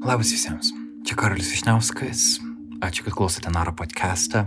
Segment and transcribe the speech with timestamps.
[0.00, 0.70] Labas visiems,
[1.04, 2.38] čia Karolis Višniauskas,
[2.80, 4.46] ačiū, kad klausote Naro podcastą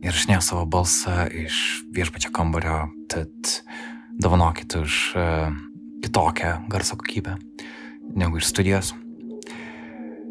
[0.00, 3.28] ir išnėjau savo balsą iš viešpačio kambario, tad
[4.16, 5.52] dovanokit už uh,
[6.00, 7.36] kitokią garso kokybę
[8.16, 8.94] negu iš studijos.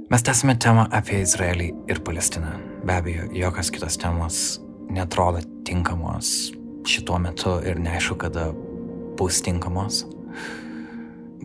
[0.09, 2.55] Mes tęsime temą apie Izraelį ir Palestiną.
[2.81, 4.58] Be abejo, jokios kitos temos
[4.90, 6.50] netrodo tinkamos
[6.90, 8.50] šituo metu ir neaišku, kada
[9.22, 10.08] bus tinkamos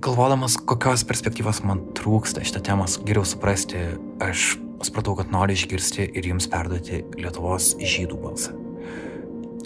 [0.04, 3.78] galvodamas, kokios perspektyvos man trūksta šitą temą geriau suprasti,
[4.20, 8.52] aš supratau, kad noriu išgirsti ir jums perduoti Lietuvos žydų balsą.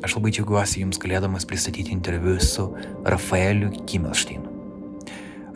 [0.06, 2.69] Aš labai džiaugiuosi jums galėdamas pristatyti interviu su
[3.02, 4.55] Rafaeliu Kimelšteinu.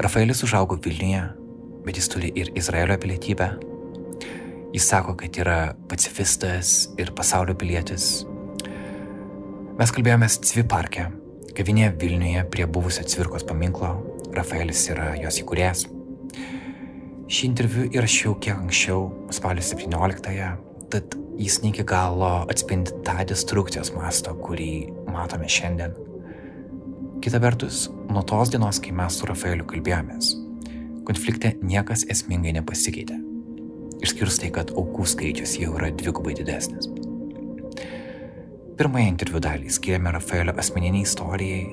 [0.03, 1.23] Rafaelis užaugo Vilniuje,
[1.87, 3.53] bet jis turi ir Izraelio pilietybę.
[4.75, 8.25] Jis sako, kad yra pacifistas ir pasaulio pilietis.
[9.79, 11.07] Mes kalbėjomės Cvi parke,
[11.55, 13.95] kavinėje Vilniuje prie buvusio Cvirkos paminklo,
[14.33, 15.87] Rafaelis yra jos įkūrėjas.
[17.33, 20.49] Šį interviu įrašiau kiek anksčiau, spalio 17-ąją,
[20.93, 24.73] tad jis ne iki galo atspindi tą destrukcijos mastą, kurį
[25.13, 25.95] matome šiandien.
[27.23, 30.33] Kita vertus, nuo tos dienos, kai mes su Rafaeliu kalbėjomės,
[31.09, 33.21] konflikte niekas esmingai nepasikeitė.
[34.03, 36.91] Išskyrus tai, kad aukų skaičius jau yra dvigubai didesnis.
[38.81, 41.65] Pirmąją interviu dalį skiriame Rafaelio asmeniniai istorijai,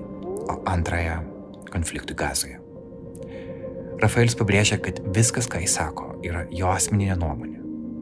[0.50, 1.39] o antrąją
[1.73, 2.59] konfliktui gazoje.
[4.00, 7.58] Rafaelis pabrėžia, kad viskas, ką jis sako, yra jo asmeninė nuomonė.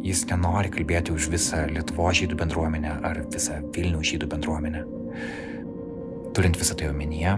[0.05, 4.83] Jis nenori kalbėti už visą Lietuvo žydų bendruomenę ar visą Vilnių žydų bendruomenę.
[6.37, 7.33] Turint visą tai omenyje,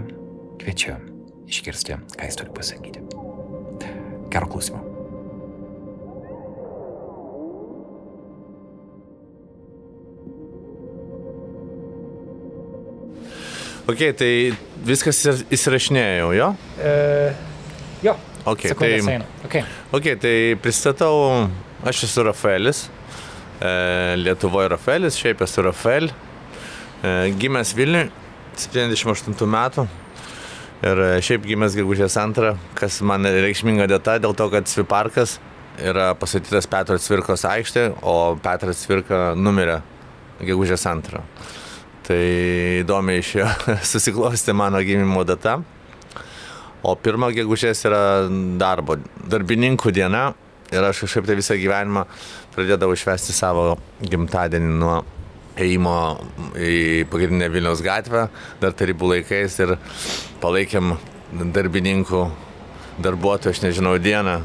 [0.59, 1.00] kviečiu
[1.50, 3.07] išgirsti, ką jis turi pasakyti.
[4.30, 4.88] Gero klausimo.
[13.89, 14.31] Ok, tai
[14.85, 16.49] viskas įsirašinėjau, jo?
[16.77, 16.93] E,
[18.05, 18.13] jo.
[18.49, 18.91] Ok, tai.
[19.47, 19.63] Okay.
[19.95, 21.47] ok, tai pristatau,
[21.89, 22.83] aš esu Rafaelis,
[23.57, 23.72] e,
[24.22, 26.11] Lietuvoje Rafaelis, šiaip esu Rafael,
[27.01, 28.11] e, gimęs Vilniui,
[28.59, 29.88] 78 metų
[30.85, 35.39] ir e, šiaip gimęs gegužės antrą, kas man reikšminga data dėl to, kad Sviparkas
[35.79, 39.79] yra pasakytas Petro Cvirkos aikštė, o Petras Cvirka numirė
[40.44, 41.23] gegužės antrą.
[42.09, 42.22] Tai
[42.81, 43.50] įdomiai išėjo
[43.92, 45.59] susiklosti mano gimimo data.
[46.81, 48.02] O pirmą gegužės yra
[48.58, 48.96] darbo,
[49.30, 50.31] darbininkų diena.
[50.74, 52.06] Ir aš kažkaip tai visą gyvenimą
[52.56, 54.96] pradėdavau švesti savo gimtadienį nuo
[55.59, 55.96] ėjimo
[56.58, 58.28] į pagrindinę Vilniaus gatvę,
[58.62, 59.76] dar tarybų laikais ir
[60.41, 60.96] palaikėm
[61.53, 62.24] darbininkų
[63.03, 64.40] darbuotojų, aš nežinau, dieną.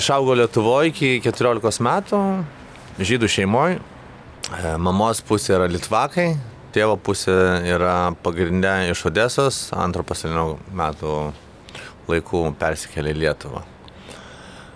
[0.00, 2.22] Išaugo Lietuvoje iki 14 metų,
[2.98, 3.80] žydų šeimoje.
[4.78, 6.34] Mamos pusė yra Litvakai,
[6.74, 7.34] tėvo pusė
[7.70, 11.12] yra pagrindė iš Odesos, antro pasaulinio metų
[12.10, 13.62] laikų persikėlė į Lietuvą.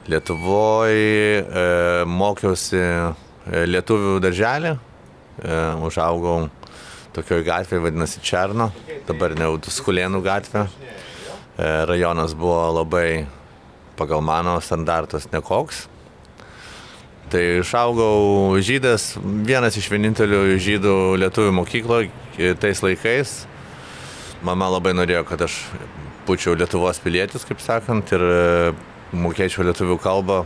[0.08, 1.64] Lietuvoje e,
[2.08, 6.38] mokiausi e, lietuvių darželį, e, užaugau
[7.16, 8.70] tokioje gatvėje, vadinasi Černo,
[9.08, 10.64] dabar ne Skulėnų gatvė.
[10.64, 13.26] E, rajonas buvo labai
[13.98, 15.88] pagal mano standartus nekoks.
[17.28, 23.32] Tai išaugau žydas, vienas iš vienintelių žydų lietuvių mokykloje tais laikais.
[24.40, 25.58] Mama labai norėjo, kad aš
[26.24, 28.24] būčiau Lietuvos pilietis, kaip sakant, ir
[29.12, 30.38] mokėčiau lietuvių kalbą.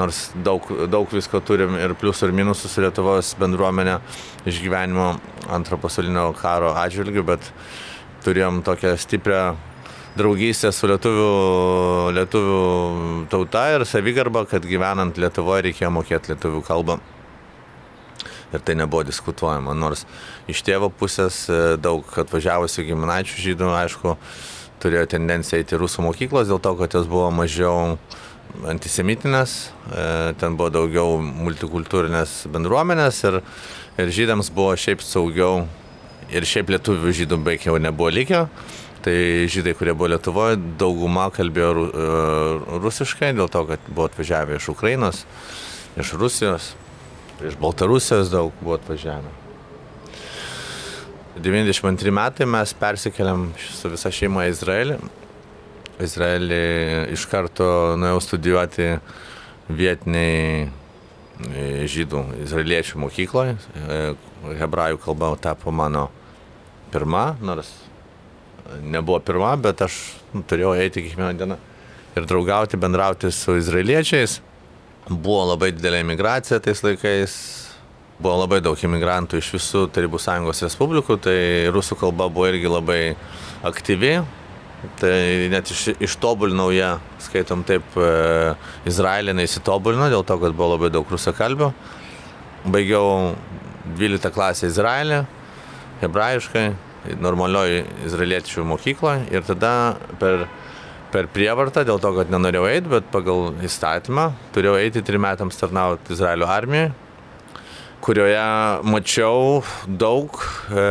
[0.00, 4.00] Nors daug, daug visko turim ir pliusų ir minusų su Lietuvos bendruomenė
[4.50, 5.12] išgyvenimo
[5.54, 7.46] antro pasaulinio karo atžvilgiu, bet
[8.26, 9.44] turėjom tokią stiprią
[10.18, 11.30] draugystė su lietuvių,
[12.16, 12.60] lietuvių
[13.30, 16.98] tauta ir savigarba, kad gyvenant Lietuvoje reikėjo mokėti lietuvių kalbą.
[18.50, 20.02] Ir tai nebuvo diskutuojama, nors
[20.50, 24.16] iš tėvo pusės e, daug atvažiavusių giminaičių žydų, aišku,
[24.82, 27.94] turėjo tendenciją eiti rusų mokyklos dėl to, kad jos buvo mažiau
[28.66, 29.54] antisemitinės,
[29.94, 30.08] e,
[30.40, 33.38] ten buvo daugiau multikultūrinės bendruomenės ir,
[34.02, 35.68] ir žydams buvo šiaip saugiau
[36.34, 38.48] ir šiaip lietuvių žydų beveik jau nebuvo likę.
[39.00, 42.08] Tai žydai, kurie buvo Lietuvoje, dauguma kalbėjo e,
[42.82, 45.22] rusiškai, dėl to, kad buvo atvažiavę iš Ukrainos,
[45.96, 46.74] iš Rusijos,
[47.40, 49.32] iš Baltarusijos daug buvo atvažiavę.
[51.40, 55.00] 92 metai mes persikeliam su visa šeima į Izraelį.
[56.04, 56.62] Izraelį
[57.16, 58.90] iš karto nuėjau studijuoti
[59.80, 63.56] vietiniai e, žydų izraeliečių mokykloje.
[64.60, 66.10] Hebrajų kalba tapo mano
[66.92, 67.72] pirma, nors
[68.82, 69.96] nebuvo pirma, bet aš
[70.34, 71.58] nu, turėjau eiti kiekvieną dieną
[72.18, 74.40] ir draugauti, bendrauti su izraeliečiais.
[75.10, 77.36] Buvo labai didelė imigracija tais laikais,
[78.20, 81.38] buvo labai daug imigrantų iš visų Tarybų sąjungos respublikų, tai
[81.74, 83.00] rusų kalba buvo irgi labai
[83.66, 84.20] aktyvi.
[84.96, 85.16] Tai
[85.52, 88.54] net iš, ištobulinau ją, skaitom taip, e,
[88.88, 91.68] Izraelį neįsitobulino, dėl to, kad buvo labai daug rusakalbių.
[92.64, 93.34] Baigiau
[93.98, 95.18] 12 klasę Izraelį,
[96.00, 96.64] hebrajiškai,
[97.20, 99.74] normalioj izraeliečių mokykloje ir tada
[100.20, 100.46] per,
[101.12, 106.14] per prievartą, dėl to, kad nenorėjau eiti, bet pagal įstatymą turėjau eiti trim metams tarnauti
[106.16, 106.92] Izraelio armijoje
[108.00, 108.44] kurioje
[108.88, 110.36] mačiau daug
[110.72, 110.84] e,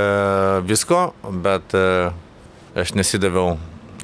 [0.70, 1.10] visko,
[1.42, 2.12] bet e,
[2.78, 3.56] aš nesidaviau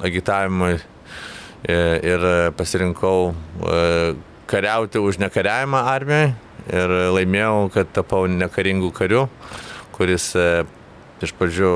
[0.04, 2.26] agitavimui e, ir
[2.58, 4.16] pasirinkau e,
[4.50, 6.34] kariauti už nekariavimą armijoje
[6.66, 9.26] ir laimėjau, kad tapau nekaringų karių,
[9.94, 10.64] kuris e,
[11.24, 11.70] iš pradžių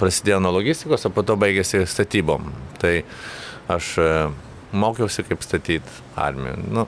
[0.00, 2.52] prasidėjo nuo logistikos, o po to baigėsi statybom.
[2.80, 3.00] Tai
[3.72, 3.96] aš
[4.76, 6.58] mokiausi, kaip statyti armiją.
[6.70, 6.86] Nu,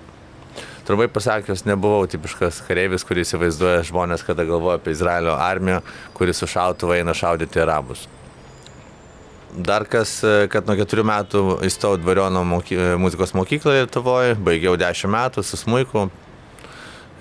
[0.86, 5.80] trumpai pasakius, nebuvau tipiškas kareivis, kuris įsivaizduoja žmonės, kada galvoja apie Izraelio armiją,
[6.16, 8.06] kuris su šautuvu eina šaudyti arabus.
[9.48, 10.20] Dar kas,
[10.52, 16.04] kad nuo keturių metų įstojau dvariono moky, muzikos mokykloje Lietuvoje, baigiau dešimt metų su smuiku,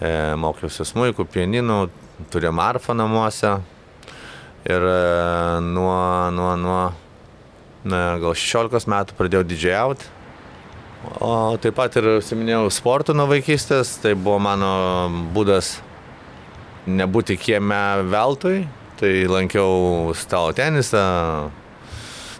[0.03, 1.79] e, mokiausi smuiku, pieninų,
[2.33, 3.55] turėjom arfą namuose
[4.67, 5.01] ir e,
[5.63, 5.97] nuo,
[6.35, 6.81] nuo, nuo
[7.87, 10.13] na, gal 16 metų pradėjau didžiauti.
[11.23, 14.71] O taip pat ir užsiminėjau sportų nuo vaikystės, tai buvo mano
[15.35, 15.77] būdas
[16.87, 18.65] nebūti kieme veltui,
[18.99, 21.03] tai lankiau stalo tenisą,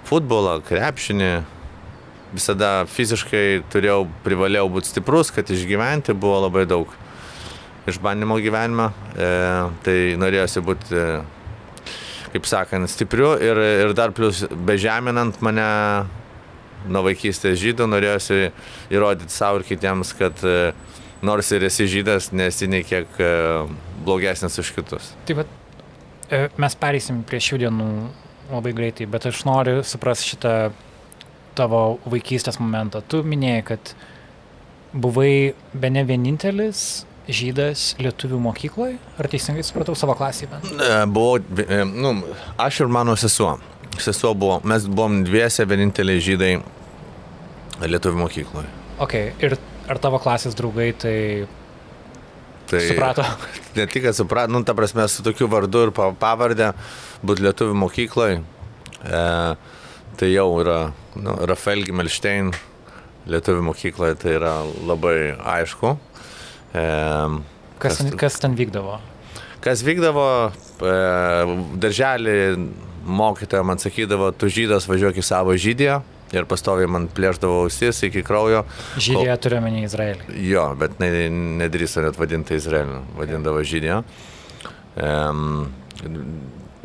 [0.08, 1.32] futbolą, krepšinį.
[2.34, 6.92] Visada fiziškai turėjau, privalėjau būti stiprus, kad išgyventi buvo labai daug
[7.88, 8.90] išbandymo gyvenime.
[9.16, 9.30] E,
[9.86, 11.04] tai norėjosi būti,
[12.34, 15.68] kaip sakant, stipriu ir, ir dar plus bežeminant mane
[16.88, 18.52] nuo vaikystės žydų, norėjosi
[18.94, 20.72] įrodyti savo ir kitiems, kad e,
[21.26, 23.32] nors ir esi žydas, nesi nei kiek e,
[24.06, 25.12] blogesnis už kitus.
[25.28, 27.90] Taip pat e, mes pereisim prie šių dienų
[28.54, 30.54] labai greitai, bet aš noriu suprasti šitą
[31.58, 33.02] tavo vaikystės momentą.
[33.02, 33.94] Tu minėjai, kad
[34.94, 40.72] buvai be ne vienintelis žydas lietuvių mokykloje, ar teisingai supratau savo klasėje bent?
[41.14, 42.14] Buvau, e, nu,
[42.62, 43.58] aš ir mano sesuo.
[43.98, 46.52] Sesuo buvo, mes buvom dviese vieninteliai žydai
[47.84, 48.74] lietuvių mokykloje.
[49.04, 49.58] Ok, ir
[49.88, 51.18] ar tavo klasės draugai tai
[52.68, 53.24] Tai suprato.
[53.78, 56.74] Ne tik, kad suprato, nu, ta prasme, su tokiu vardu ir pavardę,
[57.24, 58.42] būti lietuvių mokykloje,
[59.08, 59.22] e,
[60.20, 60.80] tai jau yra,
[61.16, 62.52] nu, Rafael Gimelštein
[63.32, 64.56] lietuvių mokykloje, tai yra
[64.88, 65.94] labai aišku.
[67.78, 69.00] Kas, kas, kas ten vykdavo?
[69.64, 70.28] Kas vykdavo,
[70.82, 70.94] e,
[71.82, 72.38] darželį
[73.08, 76.02] mokytoja man sakydavo, tu žydas važiuok į savo žydiją
[76.36, 78.64] ir pastoviai man plėždavo ausis iki kraujo.
[79.00, 79.44] Žydija kol...
[79.46, 80.40] turiu menį Izraelį.
[80.50, 81.12] Jo, bet ne,
[81.62, 84.02] nedrįso net vadinti Izraeliu, vadindavo žydija.
[84.98, 85.70] Um,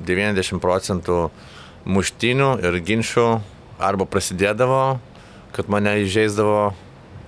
[0.02, 1.18] 90 procentų
[1.88, 3.26] muštinių ir ginčių
[3.82, 4.82] arba prasidėdavo,
[5.56, 6.72] kad mane įžeisdavo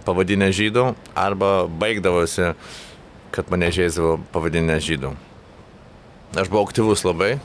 [0.06, 2.52] pavadinę žydų, arba baigdavosi,
[3.34, 5.14] kad mane įžeisdavo pavadinę žydų.
[6.38, 7.36] Aš buvau aktyvus labai,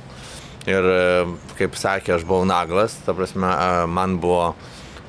[0.68, 3.48] Ir e, kaip sakė, aš buvau naglas, ta prasme,
[3.88, 4.54] man buvo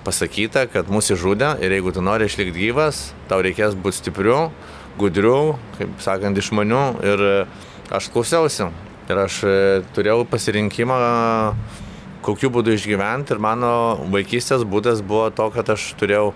[0.07, 4.39] pasakyta, kad mūsų žudė ir jeigu tu nori išlikti gyvas, tau reikės būti stipriu,
[5.01, 7.35] gudriu, kaip sakant, išmaniu ir e,
[7.91, 8.71] aš klausiausi.
[9.11, 9.57] Ir aš e,
[9.97, 11.01] turėjau pasirinkimą,
[12.23, 13.73] kokiu būdu išgyventi ir mano
[14.15, 16.31] vaikystės būdas buvo to, kad aš turėjau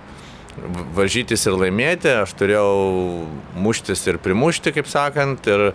[0.95, 2.71] varžytis ir laimėti, aš turėjau
[3.59, 5.73] muštis ir primušti, kaip sakant, ir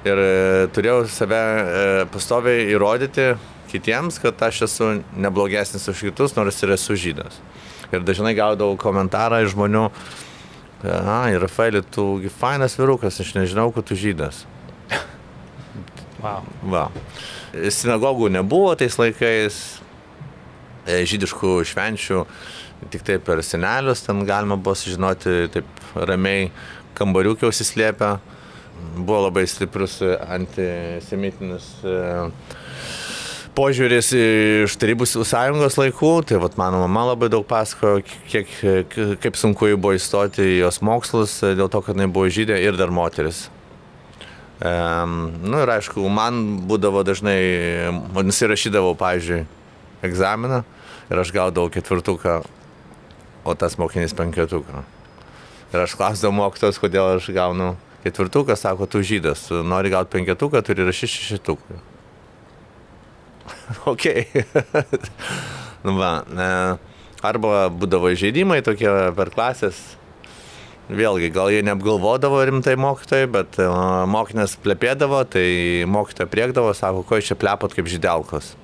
[0.00, 3.34] Ir e, turėjau save e, pastoviai įrodyti
[3.68, 7.36] kitiems, kad aš esu neblogesnis už kitus, nors ir esu žydas.
[7.92, 9.84] Ir dažnai gaudavau komentarą iš žmonių,
[10.88, 12.06] a, ir Rafaelį, tu
[12.40, 14.46] fainas virukas, aš nežinau, kad tu žydas.
[16.20, 16.44] Wow.
[16.68, 16.82] Va.
[17.72, 19.54] Sinagogų nebuvo tais laikais,
[20.84, 22.24] e, žydiškų švenčių,
[22.90, 26.48] tik taip per senelius ten galima buvo sužinoti, taip ramiai
[26.98, 28.14] kambariukė užsislėpę
[28.96, 31.96] buvo labai stiprus antisemitinis e,
[33.56, 38.52] požiūris iš Tarybų sąjungos laikų, tai vat, mano mama labai daug pasakojo, kiek,
[39.20, 42.78] kaip sunku jai buvo įstoti į jos mokslus, dėl to, kad jinai buvo žydė ir
[42.80, 43.48] dar moteris.
[44.60, 47.40] Um, nu ir aišku, man būdavo dažnai,
[48.12, 49.44] nusirašydavau, pavyzdžiui,
[50.04, 50.62] egzaminą
[51.10, 52.42] ir aš gaudavau ketvirtuką,
[53.50, 54.82] o tas mokinys penketuką.
[55.70, 60.86] Ir aš klausdavau mokytos, kodėl aš gaunu ketvirtuką, sako, tu žydas, nori gauti penketuką, turi
[60.88, 61.80] rašyti šešituką.
[63.92, 64.06] ok.
[65.84, 66.50] nu va, ne,
[67.22, 69.78] arba būdavo žaidimai tokie per klasės.
[70.90, 75.44] Vėlgi, gal jie neapgalvodavo rimtai mokytojai, bet uh, mokinės plepėdavo, tai
[75.86, 78.56] mokytoja priekdavo, sako, ko iš čia plepot kaip žydelkos.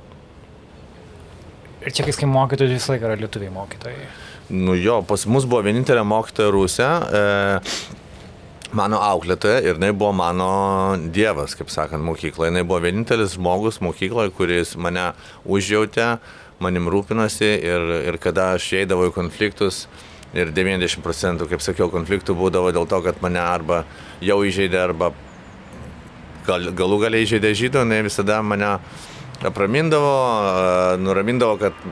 [1.86, 4.08] Ir čia, kai mokytojai, visą laiką yra lietuviai mokytojai.
[4.48, 6.90] Nu jo, pas mus buvo vienintelė mokytoja Rusija.
[7.02, 7.22] E,
[8.78, 10.50] mano auklėtoja ir jinai buvo mano
[11.10, 12.52] dievas, kaip sakant, mokykloje.
[12.52, 15.08] Jinai buvo vienintelis žmogus mokykloje, kuris mane
[15.50, 16.12] užjautė,
[16.62, 19.86] manim rūpinosi ir, ir kada aš eidavau į konfliktus
[20.36, 23.82] ir 90 procentų, kaip sakiau, konfliktų būdavo dėl to, kad mane arba
[24.22, 25.10] jau įžeidė, arba
[26.46, 28.76] gal, galų galiai įžeidė žydų, jinai visada mane
[29.46, 30.16] apramindavo,
[31.02, 31.86] nuramindavo, kad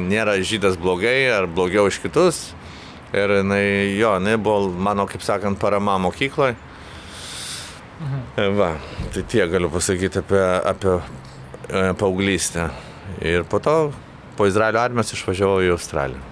[0.00, 2.48] nėra žydas blogai ar blogiau už kitus
[3.10, 6.54] Ir jinai, jo, jinai buvo mano, kaip sakant, parama mokykloje.
[8.00, 8.52] Mhm.
[8.56, 8.70] Va,
[9.12, 12.68] tai tiek galiu pasakyti apie, apie e, paauglystę.
[13.26, 13.74] Ir po to,
[14.38, 16.22] po Izraelio armijos išvažiavau į Australiją.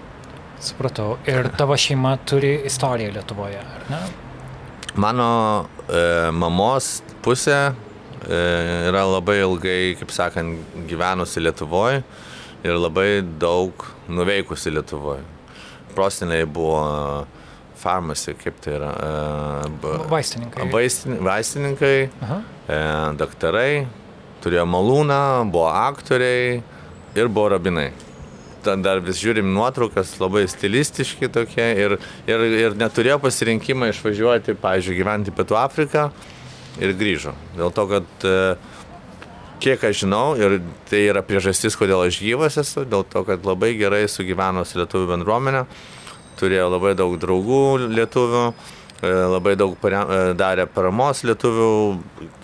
[0.62, 1.18] Supratau.
[1.26, 4.00] Ir tavo šeima turi istoriją Lietuvoje, ar ne?
[4.98, 5.28] Mano
[5.90, 6.00] e,
[6.34, 8.40] mamos pusė e,
[8.88, 12.04] yra labai ilgai, kaip sakant, gyvenusi Lietuvoje
[12.64, 13.10] ir labai
[13.40, 15.26] daug nuveikusi Lietuvoje
[15.98, 17.26] proseneliai buvo
[17.78, 18.90] farmasi, kaip tai yra.
[18.90, 20.66] E, vaistininkai.
[20.72, 21.94] Vaistin, vaistininkai,
[22.26, 22.40] Aha.
[22.66, 22.80] e,
[23.20, 23.72] daktarai,
[24.42, 25.22] turėjo malūną,
[25.52, 26.60] buvo aktoriai
[27.18, 27.90] ir buvo rabinai.
[28.66, 31.94] Ten dar vis žiūrim nuotraukas, labai stilistiški tokie ir,
[32.26, 36.08] ir, ir neturėjo pasirinkimą išvažiuoti, pavyzdžiui, gyventi Pietų Afriką
[36.82, 37.34] ir grįžo.
[37.58, 38.34] Dėl to, kad e,
[39.60, 43.74] kiek aš žinau, ir tai yra priežastis, kodėl aš gyvas esu, dėl to, kad labai
[43.78, 45.64] gerai sugyveno su lietuvių bendruomenė,
[46.38, 48.44] turėjo labai daug draugų lietuvių,
[49.02, 51.70] e, labai daug e, darė paramos lietuvių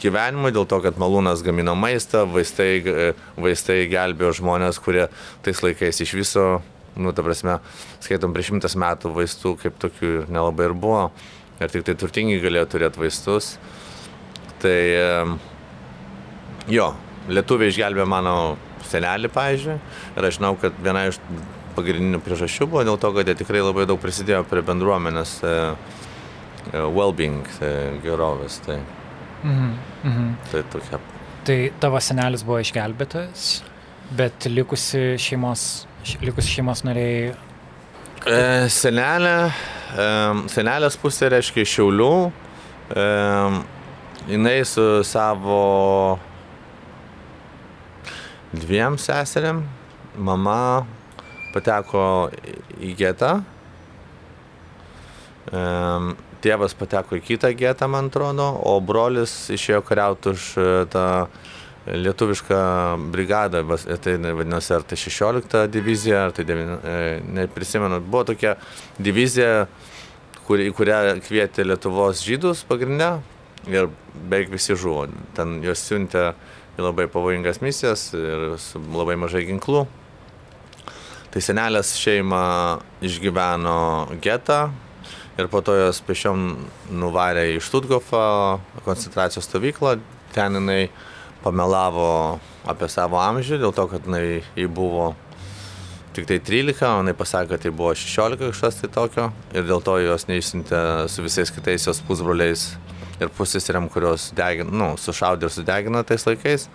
[0.02, 5.06] gyvenimui, dėl to, kad malūnas gamino maistą, vaistai, e, vaistai gelbėjo žmonės, kurie
[5.46, 6.48] tais laikais iš viso,
[6.98, 7.60] nu, ta prasme,
[8.02, 11.08] skaitom prieš šimtas metų vaistų kaip tokių nelabai ir buvo,
[11.62, 13.54] ir tik tai turtingi galėjo turėti vaistus.
[14.64, 14.78] Tai
[16.72, 16.86] jo,
[17.28, 18.56] lietuviai išgelbė mano
[18.88, 19.76] senelį, pavyzdžiui,
[20.16, 21.20] ir aš žinau, kad viena iš
[21.74, 25.54] pagrindinių priežasčių buvo dėl to, kad jie tikrai labai daug prisidėjo prie bendruomenės e,
[26.70, 27.72] e, well-being, e,
[28.04, 28.60] gerovės.
[28.66, 28.78] Tai,
[29.42, 29.72] mhm.
[30.04, 30.28] Mhm.
[30.52, 31.00] tai tokia.
[31.44, 33.48] Tai tavo senelis buvo išgelbėtas,
[34.16, 35.84] bet likusi šeimos,
[36.22, 37.34] likusi šeimos nariai.
[38.24, 38.36] E,
[38.72, 39.36] senelė,
[39.92, 40.06] e,
[40.52, 42.14] senelės pusė reiškia Šiaulių,
[42.96, 43.08] e,
[44.30, 45.58] jinai su savo
[48.60, 49.62] dviem seseriam.
[50.14, 50.84] Mama
[51.54, 52.30] pateko
[52.82, 53.32] į getą.
[56.44, 61.04] Tėvas pateko į kitą getą, man atrodo, o brolis išėjo kariauti už e, tą
[61.84, 62.58] lietuvišką
[63.12, 63.62] brigadą,
[64.04, 66.98] tai vadinosi, ar tai 16 divizija, ar tai 9, e,
[67.40, 68.56] neprisimenu, buvo tokia
[68.98, 69.66] divizija,
[70.44, 73.14] kur, į kurią kvietė Lietuvos žydus pagrindė
[73.72, 75.06] ir beveik visi žuvo.
[75.36, 76.32] Ten juos siuntė
[76.74, 79.84] į labai pavojingas misijas ir su labai mažai ginklų.
[81.34, 82.44] Tai senelės šeima
[83.02, 83.78] išgyveno
[84.22, 84.68] getą
[85.38, 86.44] ir po to jos pešiom
[86.94, 88.24] nuvarė į Štutgofą
[88.86, 89.96] koncentracijos stovyklą.
[90.34, 90.88] Ten jinai
[91.42, 95.12] pamelavo apie savo amžių, dėl to, kad jinai, jai buvo
[96.14, 99.82] tik tai 13, o jinai pasakė, kad tai buvo 16 kažkas tai tokio ir dėl
[99.84, 102.68] to jos neišsintė su visais kitais jos pusbroliais
[103.24, 106.68] ir pusėseriam, kurios degino, nu, sušaudė ir sudegino tais laikais.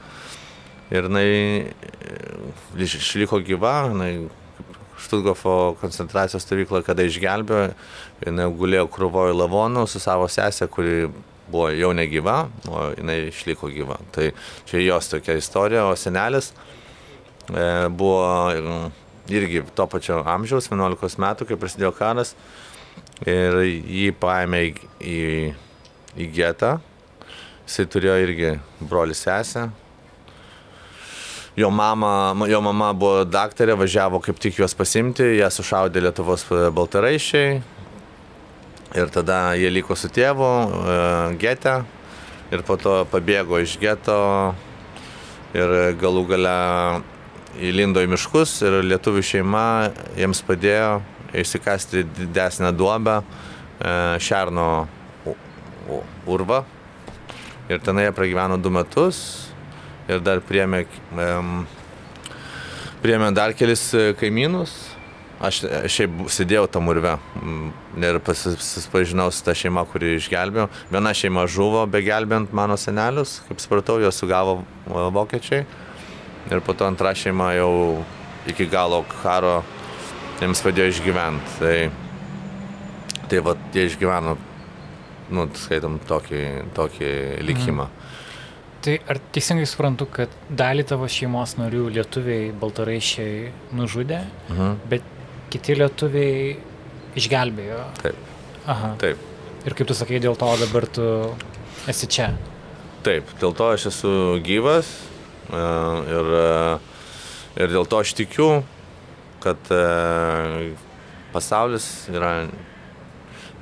[0.89, 1.29] Ir jinai
[1.69, 4.13] e, išliko gyva, jinai
[4.99, 7.69] Štutgofo koncentracijos stovykloje, kada išgelbėjo,
[8.25, 11.07] jinai gulėjo krūvojo lavonų su savo sesė, kuri
[11.49, 13.99] buvo jau negyva, o jinai išliko gyva.
[14.15, 14.31] Tai
[14.69, 18.89] čia jos tokia istorija, o senelis e, buvo
[19.29, 22.33] irgi to pačio amžiaus, 11 metų, kai prasidėjo karas,
[23.27, 25.19] ir jį paėmė į, į
[26.17, 26.77] į getą.
[27.67, 29.67] Jisai turėjo irgi broli sesę.
[31.59, 37.59] Jo mama, jo mama buvo daktarė, važiavo kaip tik juos pasimti, ją sušaudė Lietuvos baltaraišiai.
[38.97, 40.93] Ir tada jie liko su tėvu e,
[41.41, 41.75] gete
[42.49, 44.17] ir po to pabėgo iš geto
[45.53, 46.55] ir galų gale
[47.61, 49.65] įlindo į miškus ir lietuvių šeima
[50.17, 51.01] jiems padėjo
[51.37, 53.23] išsikasti didesnę duobę e,
[54.23, 54.69] šerno
[56.29, 56.63] urvą.
[57.69, 59.49] Ir tenai jie pragyveno du metus
[60.09, 60.85] ir dar priemė,
[63.03, 64.73] priemė dar kelis e, kaimynus.
[65.39, 67.13] Aš šiaip sėdėjau tam urve
[67.95, 70.65] ir pasipažinau su ta šeima, kuri išgelbėjo.
[70.91, 75.63] Viena šeima žuvo be gelbėjant mano senelius, kaip supratau, juos sugavo e, vokiečiai.
[76.49, 77.71] Ir po to antra šeima jau
[78.49, 79.61] iki galo karo
[80.41, 81.57] jiems padėjo išgyventi.
[81.61, 81.77] Tai,
[83.29, 84.35] tai va, jie išgyveno
[85.31, 86.43] nu, skaitom tokį,
[86.77, 87.09] tokį
[87.45, 87.85] likimą.
[87.89, 88.05] Mm.
[88.79, 94.77] Tai ar teisingai suprantu, kad dalį tavo šeimos narių lietuviai, baltaraišiai nužudė, Mhm.
[94.89, 95.03] bet
[95.51, 96.57] kiti lietuviai
[97.19, 97.81] išgelbėjo?
[98.01, 98.15] Taip.
[98.67, 98.93] Aha.
[99.01, 99.17] Taip.
[99.65, 101.35] Ir kaip tu sakai, dėl to dabar tu
[101.87, 102.29] esi čia.
[103.03, 104.87] Taip, dėl to aš esu gyvas
[105.51, 105.59] e,
[106.15, 106.79] ir, e,
[107.63, 108.63] ir dėl to aš tikiu,
[109.43, 110.73] kad e,
[111.33, 112.47] pasaulis yra,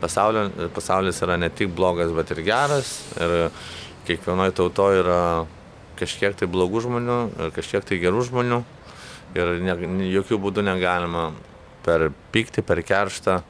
[0.02, 2.94] pasaulio, pasaulis yra ne tik blogas, bet ir geras.
[3.20, 3.50] Ir
[4.08, 5.22] kiekvienoje tautoje yra
[6.00, 8.64] kažkiek tai blogų žmonių ir kažkiek tai gerų žmonių.
[9.38, 9.76] Ir ne,
[10.14, 11.30] jokių būdų negalima
[11.86, 13.42] per pyktį, per kerštą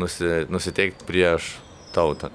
[0.00, 1.54] nusi, nusiteikti prieš
[1.94, 2.32] tautą.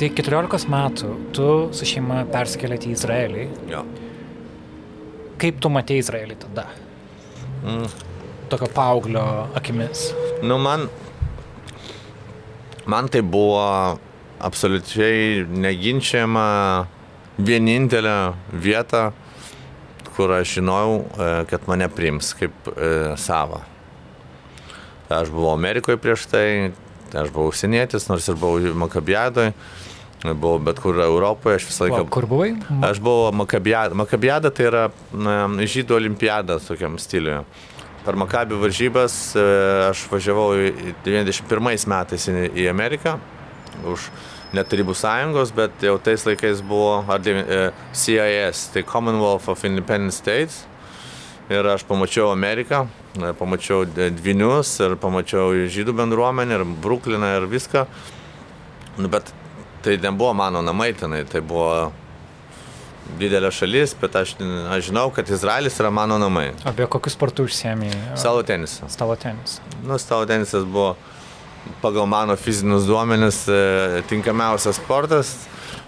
[0.00, 3.42] Tai 14 metų tu su šeima persikėlėte į Izraelį.
[3.68, 3.82] Jo.
[5.40, 6.64] Kaip tu matei Izraelį tada?
[7.60, 7.84] Mm.
[8.48, 9.24] Tokio paauglio
[9.60, 10.06] akimis.
[10.40, 10.86] Nu, man,
[12.88, 13.60] man tai buvo
[14.40, 16.46] absoliučiai neginčiama
[17.36, 18.16] vienintelė
[18.56, 19.10] vieta,
[20.14, 22.90] kur aš žinojau, e, kad mane priims kaip e,
[23.20, 23.60] savo.
[25.12, 26.72] Aš buvau Amerikoje prieš tai,
[27.12, 29.52] aš buvau užsienietis, nors ir buvau Makabiadoje,
[30.24, 32.02] buvau bet kur Europoje, aš visą laiką...
[32.04, 32.52] O, kur buvai?
[32.84, 33.96] Aš buvau Makabiada.
[33.96, 34.82] Makabiada tai yra
[35.16, 37.40] žydų olimpiada tokiam stiliuje.
[38.04, 39.44] Per Makabį varžybas e,
[39.90, 43.18] aš važiavau į- 91 metais į, Ameriką
[43.88, 44.06] už
[44.56, 47.60] ne Tarybų sąjungos, bet jau tais laikais buvo e,
[47.96, 50.64] CIS, tai Commonwealth of Independent States.
[51.50, 52.86] Ir aš pamačiau Ameriką,
[53.16, 57.84] e, pamačiau dvinius ir pamačiau žydų bendruomenę ir Brukliną ir viską.
[59.00, 59.28] Nu, bet
[59.84, 61.90] tai nebuvo mano namai tenai, tai buvo
[63.18, 64.34] didelė šalis, bet aš,
[64.70, 66.50] aš žinau, kad Izraelis yra mano namai.
[66.68, 67.90] Apie kokius sportus užsiemi?
[68.18, 68.88] Stalo tenisą.
[68.92, 69.64] Stalo tenisą.
[69.82, 70.94] Nu, stalo tenisas buvo
[71.82, 75.34] pagal mano fizinius duomenis e, tinkamiausias sportas.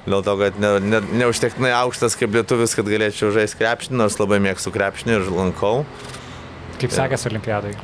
[0.02, 4.40] Dėl to, kad ne, ne, neužtektinai aukštas kaip lietuvis, kad galėčiau žaisti krepšinį, nors labai
[4.42, 5.84] mėgstu krepšinį ir lankau.
[6.82, 7.76] Kaip sekėsi olimpiadai?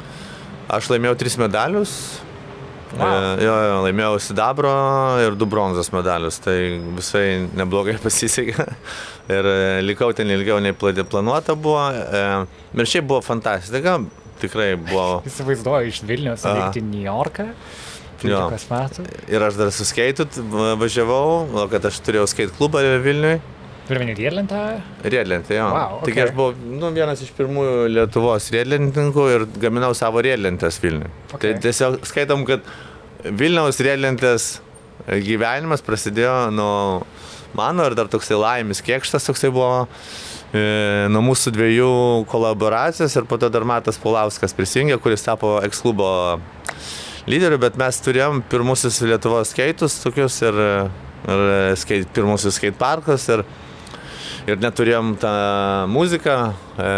[0.75, 1.93] Aš laimėjau tris medalius.
[2.97, 3.09] Wow.
[3.37, 4.71] E, jo, jo, laimėjau sidabro
[5.21, 7.27] ir du bronzos medalius, tai visai
[7.59, 8.65] neblogai pasisekė.
[9.29, 11.83] Ir e, likau ten ilgiau nei pla- planuota buvo.
[11.93, 12.25] E,
[12.79, 13.99] Ir šiaip buvo fantastika,
[14.41, 15.21] tikrai buvo.
[15.29, 17.51] Įsivaizduoju iš Vilnius vykti į New Yorką.
[18.27, 18.49] Jo.
[18.51, 19.05] 13 metų.
[19.31, 20.25] Ir aš dar su skeitu
[20.81, 23.37] važiavau, kad aš turėjau skate klubą Vilniui.
[23.89, 24.59] Vieni riedlentą.
[25.05, 25.67] Riedlentė, jo.
[25.73, 26.27] Wow, Tik okay.
[26.27, 31.09] aš buvau nu, vienas iš pirmųjų Lietuvos riedlentininkų ir gaminau savo riedlentės Vilniui.
[31.33, 31.55] Okay.
[31.57, 32.67] Tai tiesiog skaitom, kad
[33.25, 34.49] Vilniaus riedlentės
[35.09, 36.73] gyvenimas prasidėjo nuo
[37.57, 39.87] mano ir dar toksai laimis kiekštas toksai buvo.
[40.49, 40.61] E,
[41.13, 41.89] nuo mūsų dviejų
[42.31, 46.09] kolaboracijos ir po to dar Matas Paulauskas prisijungė, kuris tapo eksklubo
[47.29, 50.61] lyderiu, bet mes turėjom pirmusius Lietuvos skeitus tokius ir,
[51.29, 51.43] ir
[51.77, 53.45] skate, pirmusius skate parkus ir,
[54.49, 55.33] ir neturėjom tą
[55.93, 56.37] muziką,
[56.81, 56.93] e,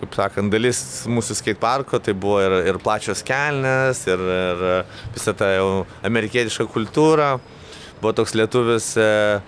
[0.00, 4.64] kaip sakant, dalis mūsų skate parko, tai buvo ir, ir plačios kelnes, ir, ir
[5.14, 5.68] visa ta jau
[6.06, 7.36] amerikietiška kultūra.
[8.00, 9.38] Buvo toks lietuvis, e,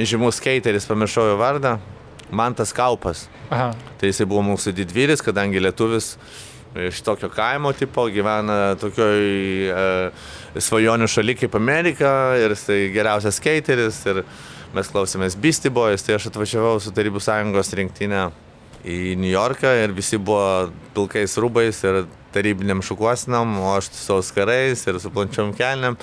[0.00, 1.76] žymus skateris, pamiršau jo vardą,
[2.30, 3.26] Mantas Kaupas.
[3.52, 3.70] Aha.
[4.00, 6.16] Tai jisai buvo mūsų didvyris, kadangi lietuvis
[6.88, 9.22] iš tokio kaimo tipo gyvena tokioj
[9.70, 9.84] e,
[10.60, 12.10] svajonių šaly kaip Amerika
[12.40, 14.22] ir jisai geriausias skateris ir
[14.76, 18.26] mes klausėmės Beastie Boys, tai aš atvažiavau su Tarybų sąjungos rinktinė
[18.86, 22.04] į New Yorką ir visi buvo pilkais rūbais ir
[22.36, 25.96] tarybiniam šukuosinam, o aš su savo skarais ir su plančiom kelniam.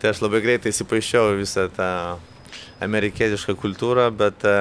[0.00, 1.90] Tai aš labai greitai įsipaišiau visą tą
[2.84, 4.56] amerikietišką kultūrą, bet e,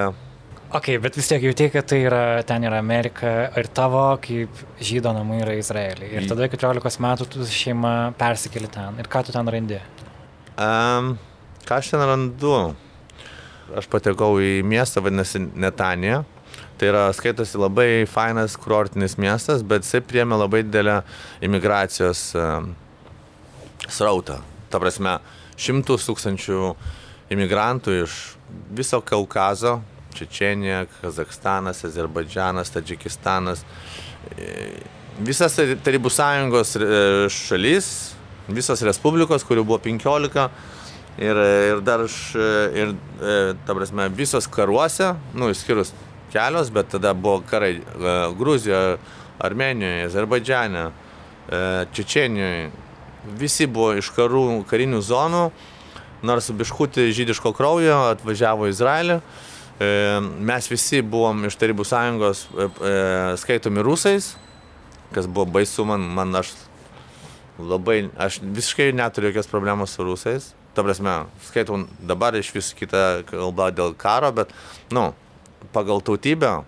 [0.74, 3.30] Ok, bet vis tiek jauti, kad tai yra, ten yra Amerika
[3.62, 6.08] ir tavo kaip žydo namai yra Izraelį.
[6.18, 8.98] Ir tada 14 metų tu šeima persikeli ten.
[8.98, 9.78] Ir ką tu ten randi?
[10.58, 11.12] Um,
[11.70, 12.56] ką aš ten randu?
[13.78, 16.24] Aš patekau į miestą, vadinasi Netanija.
[16.82, 21.04] Tai yra, skaitosi labai fainas kurortinis miestas, bet jisai priemė labai didelę
[21.46, 22.74] imigracijos um,
[23.86, 24.42] srautą.
[24.74, 25.20] Ta prasme,
[25.54, 26.74] šimtus tūkstančių
[27.38, 28.22] imigrantų iš
[28.74, 29.84] viso Kaukazo,
[30.18, 33.64] Čečenija, Kazakstanas, Azerbaidžanas, Tadžikistanas,
[34.38, 34.82] e,
[35.20, 36.88] visas Tarybų sąjungos e,
[37.34, 37.90] šalis,
[38.48, 40.50] visos respublikos, kurių buvo 15
[41.18, 41.38] ir,
[41.70, 42.40] ir dar š,
[42.74, 45.94] ir, e, ta prasme, visos karuose, nu, išskyrus
[46.34, 48.98] kelios, bet tada buvo karai e, Gruzijoje,
[49.44, 50.88] Armenijoje, Azerbaidžiane,
[51.50, 52.72] e, Čečenijoje.
[53.40, 55.46] Visi buvo iš karų, karinių zonų,
[56.28, 59.20] nors biškutį žydiško kraujo atvažiavo į Izraelį
[59.80, 62.92] mes visi buvom iš Tarybų sąjungos e, e,
[63.42, 64.34] skaitomi rusais,
[65.14, 66.54] kas buvo baisu, man, man aš
[67.60, 70.52] labai, aš visiškai neturiu jokios problemos su rusais.
[70.74, 74.54] Ta prasme, skaitau dabar iš vis kitą kalbą dėl karo, bet,
[74.94, 75.12] nu,
[75.74, 76.64] pagal tautybę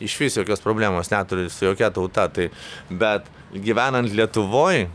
[0.00, 2.28] iš vis jokios problemos neturiu su jokia tauta.
[2.32, 2.48] Tai,
[2.90, 4.88] bet gyvenant Lietuvoje,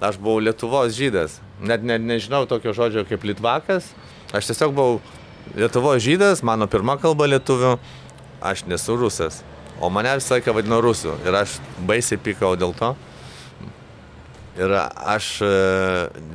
[0.00, 1.40] aš buvau Lietuvos žydas.
[1.62, 3.92] Net ne, nežinau tokio žodžio kaip Litvakas.
[4.32, 5.00] Aš tiesiog buvau
[5.56, 7.76] Lietuvos žydas, mano pirma kalba lietuvių,
[8.42, 9.42] aš nesu rusas.
[9.82, 11.16] O mane visą laiką vadino rusų.
[11.26, 12.92] Ir aš baisiai pykau dėl to.
[14.52, 15.50] Ir aš e,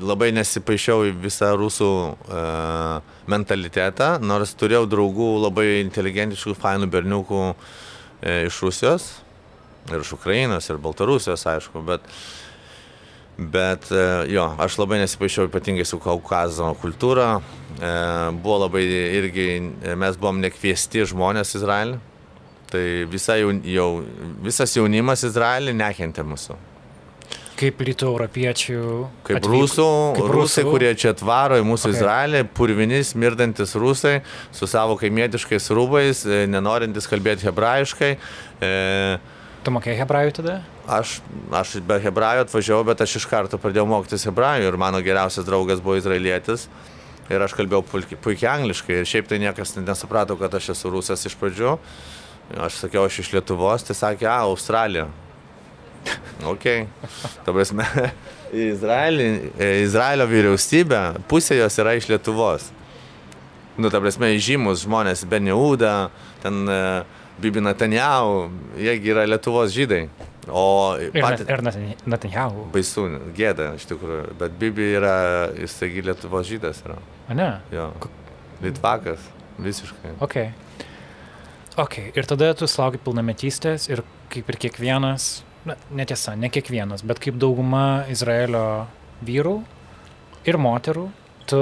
[0.01, 8.47] labai nesipaišiau į visą rusų uh, mentalitetą, nors turėjau draugų labai inteligentiškų, fainų berniukų e,
[8.47, 9.05] iš Rusijos,
[9.91, 12.09] ir iš Ukrainos, ir Baltarusijos, aišku, bet,
[13.37, 17.37] bet e, jo, aš labai nesipaišiau ypatingai su Kaukazo kultūra.
[17.77, 17.91] E,
[18.41, 18.83] buvo labai
[19.21, 19.49] irgi,
[19.99, 21.99] mes buvom nekviesti žmonės Izraelį,
[22.71, 23.91] tai visa jau, jau,
[24.43, 26.57] visas jaunimas Izraelį nekentė mūsų.
[27.57, 28.81] Kaip rytų europiečių.
[29.25, 30.73] Kaip atvyk, rusų, kaip rusai, rusų.
[30.75, 31.95] kurie čia atvaro į mūsų okay.
[31.97, 34.19] Izraelį, purvinis, mirdantis rusai,
[34.53, 38.11] su savo kaimietiškais rūbais, e, nenorintis kalbėti hebrajiškai.
[38.61, 38.71] E,
[39.65, 40.59] tu mokėjai hebrajų tada?
[40.87, 41.17] Aš,
[41.51, 45.81] aš be hebrajų atvažiavau, bet aš iš karto pradėjau mokytis hebrajų ir mano geriausias draugas
[45.83, 46.69] buvo izraelietis.
[47.27, 51.25] Ir aš kalbėjau puikiai, puikiai angliškai ir šiaip tai niekas nesuprato, kad aš esu rusas
[51.27, 51.73] iš pradžių.
[52.63, 55.09] Aš sakiau, aš iš Lietuvos, tai sakė, a, Australija.
[56.47, 56.63] Ok.
[57.43, 57.83] Ta prasme,
[58.69, 59.27] Izraelį,
[59.59, 62.69] e, Izraelio vyriausybė, pusė jos yra iš Lietuvos.
[63.75, 66.07] Nu, ta prasme, žymus žmonės, Beniuda,
[66.41, 67.03] ten uh,
[67.41, 68.47] Bibi Netanjahu,
[68.79, 70.05] jiegi yra Lietuvos žydai.
[70.49, 71.41] O pat...
[71.43, 71.63] Ir
[72.07, 72.67] Netanjahu.
[72.73, 75.17] Baisu, gėda iš tikrųjų, bet Bibi yra,
[75.57, 76.99] jisai Lietuvos žydas yra.
[77.27, 77.49] A ne?
[77.73, 77.89] Jo.
[78.63, 79.25] Litvakas,
[79.61, 80.15] visiškai.
[80.23, 80.37] Ok.
[81.77, 84.01] Ok, ir tada tu sulauki pilnametystės ir
[84.33, 85.27] kaip ir kiekvienas
[85.67, 88.87] na, netiesa, ne kiekvienas, bet kaip dauguma Izraelio
[89.27, 89.59] vyrų
[90.47, 91.05] ir moterų,
[91.49, 91.61] tu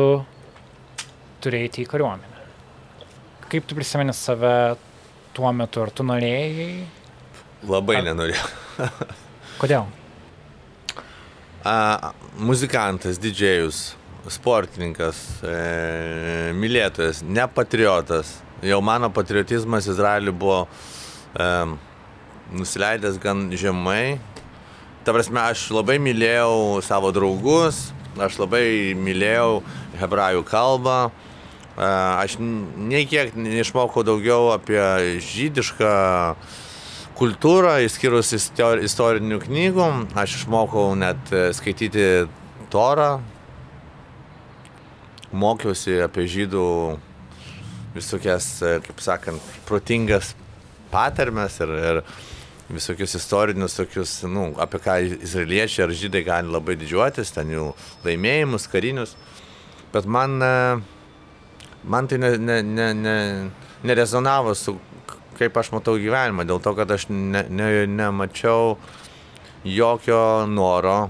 [1.43, 2.45] turėjai į kariuomenę.
[3.52, 4.76] Kaip tu prisimeni save
[5.36, 6.86] tuo metu, ar tu norėjai?
[7.69, 8.08] Labai ar...
[8.10, 8.47] nenorėjau.
[9.62, 9.88] Kodėl?
[11.65, 13.95] A, muzikantas, didžėjus,
[14.30, 18.36] sportininkas, e, mylėtojas, ne patriotas.
[18.65, 21.47] Jau mano patriotizmas Izraeliui buvo e,
[22.54, 24.17] nusileidęs gan žemai.
[25.06, 27.88] Ta prasme, aš labai mylėjau savo draugus,
[28.21, 29.62] aš labai mylėjau
[30.01, 30.99] hebrajų kalbą.
[31.75, 34.80] Aš nei kiek neišmokau daugiau apie
[35.19, 35.91] žydišką
[37.15, 39.88] kultūrą, išskyrus istorinių knygų.
[40.19, 42.28] Aš išmokau net e, skaityti
[42.73, 43.21] Torą,
[45.36, 46.65] mokiausi apie žydų
[47.95, 50.34] visokias, e, kaip sakant, protingas
[50.91, 52.01] patarmes ir, ir
[52.67, 57.69] visokius istorinius tokius, nu, apie ką izraeliečiai ar žydai gali labai didžiuotis, ten jų
[58.08, 59.15] laimėjimus, karinius.
[59.93, 60.51] Bet man, e,
[61.88, 63.17] man tai ne, ne, ne, ne,
[63.86, 64.75] nerezonavo su
[65.38, 68.76] kaip aš matau gyvenimą, dėl to, kad aš ne, ne, nemačiau
[69.65, 71.10] jokio noro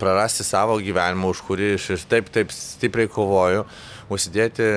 [0.00, 3.64] prarasti savo gyvenimą, už kurį aš ir taip, taip stipriai kovoju,
[4.12, 4.68] užsidėti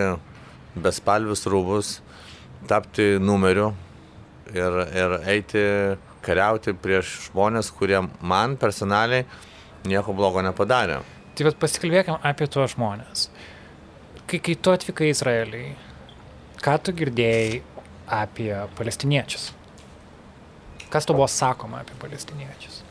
[0.78, 1.98] bespalvius rūbus,
[2.70, 3.72] tapti numeriu,
[4.54, 5.64] ir, ir eiti
[6.26, 9.26] kariauti prieš žmonės, kurie man personaliai
[9.88, 11.02] nieko blogo nepadarė.
[11.38, 13.28] Tai bet pasikalbėkime apie tuos žmonės.
[14.28, 15.64] Kai, kai tu atvykai į Izraelį,
[16.64, 17.62] ką tu girdėjai
[18.08, 19.52] apie palestiniečius?
[20.90, 22.82] Kas to buvo sakoma apie palestiniečius?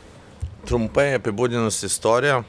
[0.67, 2.41] Trumpai apibūdinus istoriją,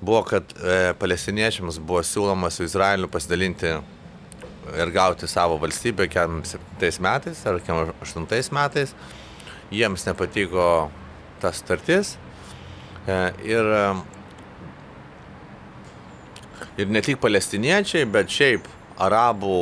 [0.00, 3.74] buvo, kad e, palestiniečiams buvo siūloma su Izraeliu pasidalinti
[4.80, 8.94] ir gauti savo valstybę 7 metais ar 8 metais.
[9.70, 10.90] Jiems nepatiko
[11.40, 12.16] tas startis.
[13.06, 13.68] E, ir,
[16.78, 18.68] ir ne tik palestiniečiai, bet šiaip
[19.00, 19.58] arabų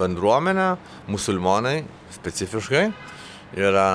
[0.00, 0.68] bendruomenė,
[1.10, 1.82] musulmonai
[2.14, 2.86] specifiškai,
[3.58, 3.88] yra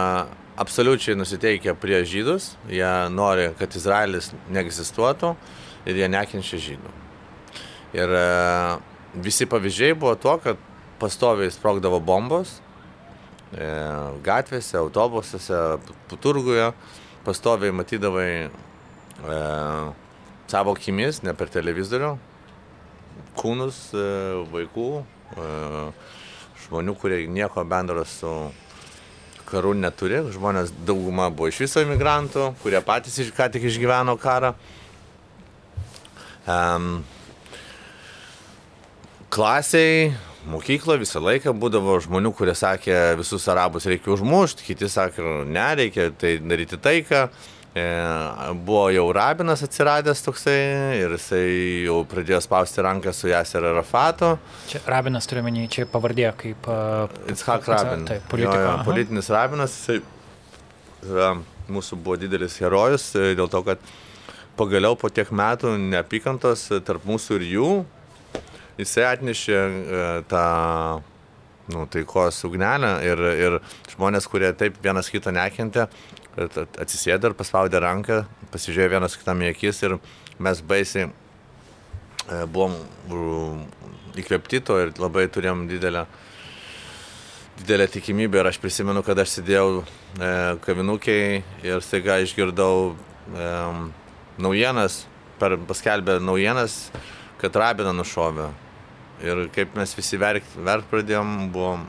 [0.58, 2.52] absoliučiai nusiteikę prieš žydus.
[2.72, 5.34] Jie nori, kad Izraelis neegzistuotų
[5.88, 6.94] ir jie nekenčia žydų.
[7.98, 8.14] Ir
[9.24, 10.64] visi pavyzdžiai buvo to, kad
[11.00, 12.58] pastoviai sprogdavo bombos
[13.54, 13.68] e,
[14.26, 15.60] gatvėse, autobusuose,
[16.22, 16.72] turguje,
[17.26, 18.50] pastoviai matydavai e,
[20.50, 22.16] savo akimis, ne per televizorių,
[23.38, 24.06] kūnus e,
[24.52, 24.88] vaikų,
[25.38, 25.50] e,
[26.66, 28.32] žmonių, kurie nieko bendro su
[29.48, 34.54] karu neturi, žmonės dauguma buvo iš viso imigrantų, kurie patys ką tik išgyveno karą.
[36.48, 37.02] Um,
[39.32, 40.14] klasiai
[40.48, 46.38] mokykloje visą laiką būdavo žmonių, kurie sakė, visus arabus reikia užmušti, kiti sakė, nereikia tai
[46.44, 47.28] daryti taiką.
[47.28, 47.57] E,
[48.68, 50.58] buvo jau rabinas atsiradęs toksai
[51.00, 51.44] ir jisai
[51.88, 54.36] jau pradėjo spausti ranką su Jaser Arafatu.
[54.70, 56.72] Čia rabinas turiu menį, čia pavardė kaip...
[57.34, 58.08] Itchak Rabin.
[58.10, 60.02] Taip, politika, jo, jo, politinis rabinas, jisai
[61.72, 63.82] mūsų buvo didelis herojus e, dėl to, kad
[64.58, 67.70] pagaliau po tiek metų neapykantos tarp mūsų ir jų,
[68.80, 70.46] jisai atnešė e, tą
[71.74, 73.60] nu, taikos ugnelę ir, ir
[73.94, 75.88] žmonės, kurie taip vienas kitą nekentė,
[76.38, 78.22] atsisėdo ir paspaudė ranką,
[78.54, 79.98] pasižiūrėjo vienas kitam į akis ir
[80.44, 82.76] mes baisiai e, buvom
[84.18, 86.06] įkvėpti to ir labai turėjom didelę,
[87.62, 88.42] didelę tikimybę.
[88.42, 90.32] Ir aš prisimenu, kad aš sėdėjau e,
[90.66, 93.52] kavinukiai ir staiga išgirdau e,
[94.38, 95.06] naujienas,
[95.42, 96.88] per paskelbę naujienas,
[97.42, 98.52] kad Rabiną nušovė.
[99.26, 101.80] Ir kaip mes visi verkt, verkt pradėjom, buvo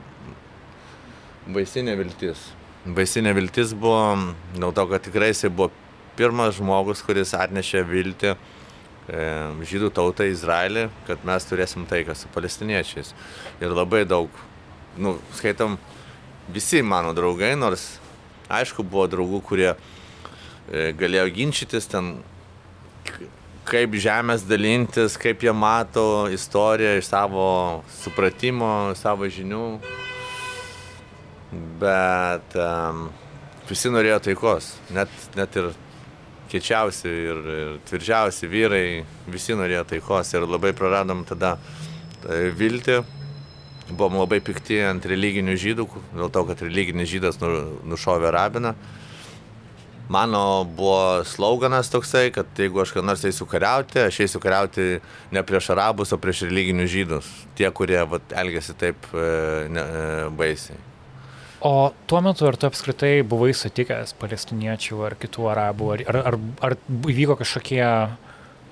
[1.49, 2.49] baisinė viltis
[2.85, 5.69] baisinė viltis buvo, dėl to, kad tikrai jisai buvo
[6.19, 8.37] pirmas žmogus, kuris atnešė viltį e,
[9.71, 13.13] žydų tautai Izraelį, kad mes turėsim taiką su palestiniečiais.
[13.63, 14.31] Ir labai daug,
[14.99, 15.77] nu, skaitom,
[16.51, 17.97] visi mano draugai, nors
[18.49, 22.17] aišku buvo draugų, kurie e, galėjo ginčytis ten,
[23.69, 27.49] kaip žemės dalintis, kaip jie mato istoriją iš savo
[28.01, 29.65] supratimo, savo žinių
[31.51, 33.07] bet um,
[33.69, 35.71] visi norėjo taikos, net, net ir
[36.49, 38.83] kiečiausi ir, ir tvirčiausi vyrai,
[39.29, 41.57] visi norėjo taikos ir labai praradom tada
[42.23, 43.01] tai viltį.
[43.89, 47.49] Buvom labai pikti ant religinių žydų, dėl to, kad religinis žydas nu,
[47.89, 48.75] nušovė rabiną.
[50.09, 54.87] Mano buvo sloganas toksai, kad jeigu aš ką nors eisiu kariauti, aš eisiu kariauti
[55.33, 57.31] ne prieš arabus, o prieš religinius žydus.
[57.57, 59.25] Tie, kurie vat, elgesi taip e,
[59.69, 60.88] ne, e, baisiai.
[61.61, 66.37] O tuo metu ar tu apskritai buvai sutikęs palestiniečių ar kitų arabų, ar, ar, ar,
[66.63, 66.75] ar
[67.11, 67.83] įvyko kažkokie,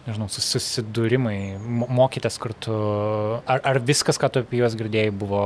[0.06, 2.78] nežinau, susidūrimai, mokytės kartu,
[3.44, 5.44] ar, ar viskas, ką tu apie juos girdėjai, buvo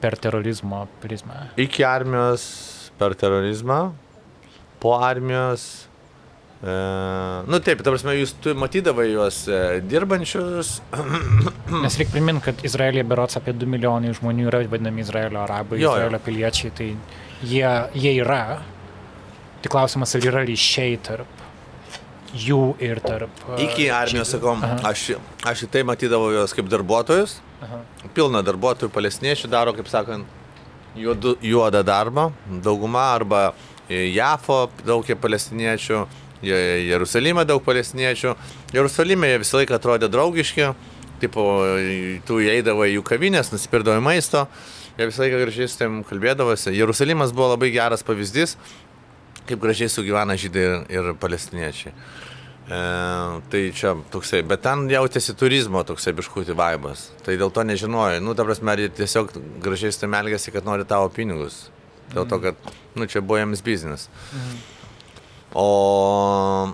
[0.00, 1.48] per terorizmo prizmę?
[1.58, 2.46] Iki armijos
[3.00, 3.80] per terorizmą,
[4.78, 5.89] po armijos
[6.60, 10.74] nu taip, ta prasme, jūs matydavai juos e, dirbančius.
[11.84, 15.94] Nes reikia priminti, kad Izraelija berots apie 2 milijonai žmonių yra vadinami Izraelio arabai, jo,
[15.96, 16.24] Izraelio jo.
[16.26, 16.90] piliečiai, tai
[17.40, 18.42] jie, jie yra.
[19.64, 21.40] Tik klausimas, ar yra ryšiai tarp
[22.36, 23.40] jų ir tarp.
[23.56, 25.08] E, Iki armijos, sakom, aš,
[25.48, 27.38] aš į tai matydavau juos kaip darbuotojus.
[27.64, 27.82] Aha.
[28.16, 30.28] Pilna darbuotojų palestiniečių daro, kaip sakant,
[30.96, 32.30] juodu, juodą darbą.
[32.64, 33.50] Dauguma arba
[33.90, 36.04] JAFO daug palestiniečių
[36.42, 38.34] Jerusalime daug palestiniečių.
[38.72, 40.70] Jerusalime jie visą laiką atrodė draugiški,
[41.20, 41.44] tipo,
[42.28, 44.46] tu įeidavo į jų kavinės, nusipirkdavo maisto,
[44.96, 46.72] jie visą laiką gražiai su tavim kalbėdavosi.
[46.76, 48.56] Jerusalimas buvo labai geras pavyzdys,
[49.50, 51.92] kaip gražiai sugyvena žydai ir, ir palestiniečiai.
[52.70, 52.80] E,
[53.50, 57.08] tai čia toksai, bet ten jautėsi turizmo toksai biškutį vaibas.
[57.26, 61.10] Tai dėl to nežinojai, nu, ta prasme, tiesiog gražiai su tavim elgėsi, kad nori tavo
[61.12, 61.66] pinigus.
[62.14, 64.08] Dėl to, kad, nu, čia buvo jiems biznis.
[64.32, 64.79] Mhm.
[65.56, 66.72] O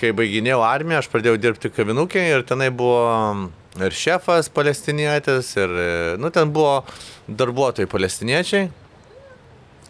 [0.00, 5.74] kai baiginėjau armiją, aš pradėjau dirbti kavinukė ir tenai buvo ir šefas palestinietis, ir,
[6.20, 6.82] nu, ten buvo
[7.28, 8.70] darbuotojai palestiniečiai.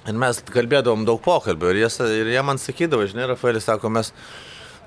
[0.03, 4.11] Ir mes kalbėdavom daug pokalbių ir jie, ir jie man sakydavo, žinai, Rafaelis sako, mes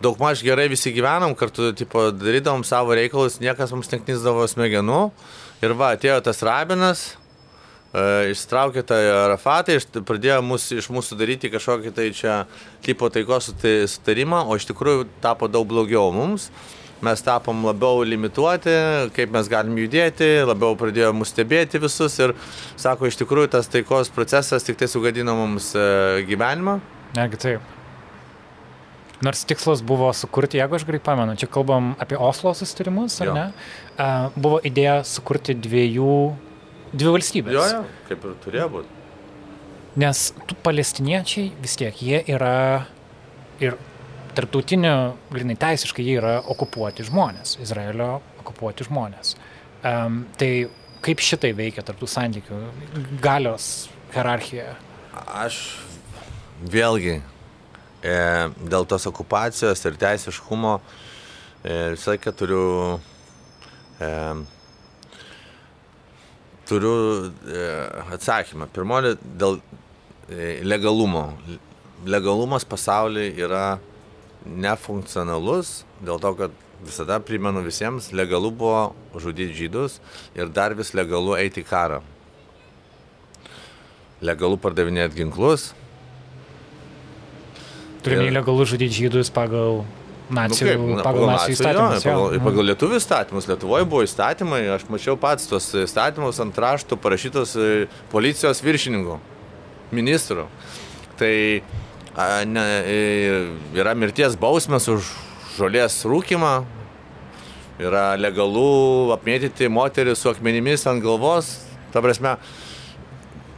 [0.03, 5.05] daug maž gerai visi gyvenom, kartu, tipo, darydavom savo reikalus, niekas mums neknysdavo smegenų.
[5.63, 7.13] Ir va, atėjo tas rabinas,
[8.31, 9.75] ištraukė tą Arafatą,
[10.07, 12.39] pradėjo mus, iš mūsų daryti kažkokį tai čia
[12.85, 16.49] tipo taikos sutarimą, o iš tikrųjų tapo daug blogiau mums.
[17.03, 18.71] Mes tapom labiau limituoti,
[19.13, 22.33] kaip mes galim judėti, labiau pradėjo mus stebėti visus ir
[22.79, 26.79] sako, iš tikrųjų tas taikos procesas tik tai sugadino mums e, gyvenimą.
[27.19, 27.73] Negi taip.
[29.23, 33.35] Nors tikslas buvo sukurti, jeigu aš gerai pamenu, čia kalbam apie Oslo susitarimus, ar jo.
[33.37, 33.45] ne?
[33.95, 36.15] Uh, buvo idėja sukurti dviejų
[36.93, 37.55] dvi valstybės.
[37.55, 39.01] Jo, jo, kaip ir turėjo būti.
[40.01, 40.21] Nes
[40.65, 42.85] palestiniečiai vis tiek, jie yra
[43.63, 43.77] ir
[44.35, 49.37] tarptautiniu, grinai teisiškai, jie yra okupuoti žmonės, Izraelio okupuoti žmonės.
[49.85, 50.67] Um, tai
[51.05, 52.59] kaip šitai veikia tarptų santykių,
[53.23, 54.73] galios hierarchija?
[55.15, 55.59] Aš
[56.71, 58.15] vėlgi e,
[58.71, 62.65] dėl tos okupacijos ir teisiškumo e, visą laiką turiu
[63.99, 64.09] e,
[66.69, 66.95] turiu
[67.29, 67.65] e,
[68.15, 68.67] atsakymą.
[68.73, 69.59] Pirmoji dėl
[70.29, 71.27] e, legalumo.
[72.05, 73.65] Legalumas pasaulyje yra
[74.45, 78.81] nefunkcionalus dėl to, kad visada primenu visiems, legalu buvo
[79.17, 79.99] žudyti žydus
[80.37, 82.01] ir dar vis legalu eiti į karą.
[84.25, 85.71] Legalu pardavinėti ginklus.
[88.05, 89.83] Turime Ir- legalų žudyti žydus pagal
[90.33, 92.05] nacijų, Nu kaip, na, pagal nacijų įstatymus.
[92.05, 92.17] Jo, jo.
[92.25, 93.47] pagal, pagal lietuvių įstatymus.
[93.49, 97.67] Lietuvoje buvo įstatymai, aš mačiau pats tos įstatymus ant raštų parašytos e,
[98.13, 99.19] policijos viršininkų,
[99.95, 100.47] ministrų.
[101.19, 101.33] Tai
[102.15, 102.97] a, ne, e,
[103.77, 105.11] yra mirties bausmės už
[105.57, 106.55] žolės rūkimą,
[107.79, 111.53] yra legalu apmėtyti moterį su akmenimis ant galvos.
[111.93, 112.35] Ta prasme,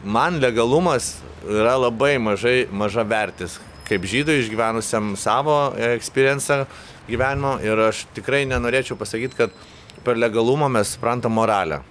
[0.05, 1.15] man legalumas
[1.47, 5.57] yra labai mažai, maža vertis, kaip žydui išgyvenusiam savo
[5.93, 6.65] experienciją
[7.07, 9.53] gyvenimo ir aš tikrai nenorėčiau pasakyti, kad
[10.03, 11.81] per legalumą mes suprantam moralę.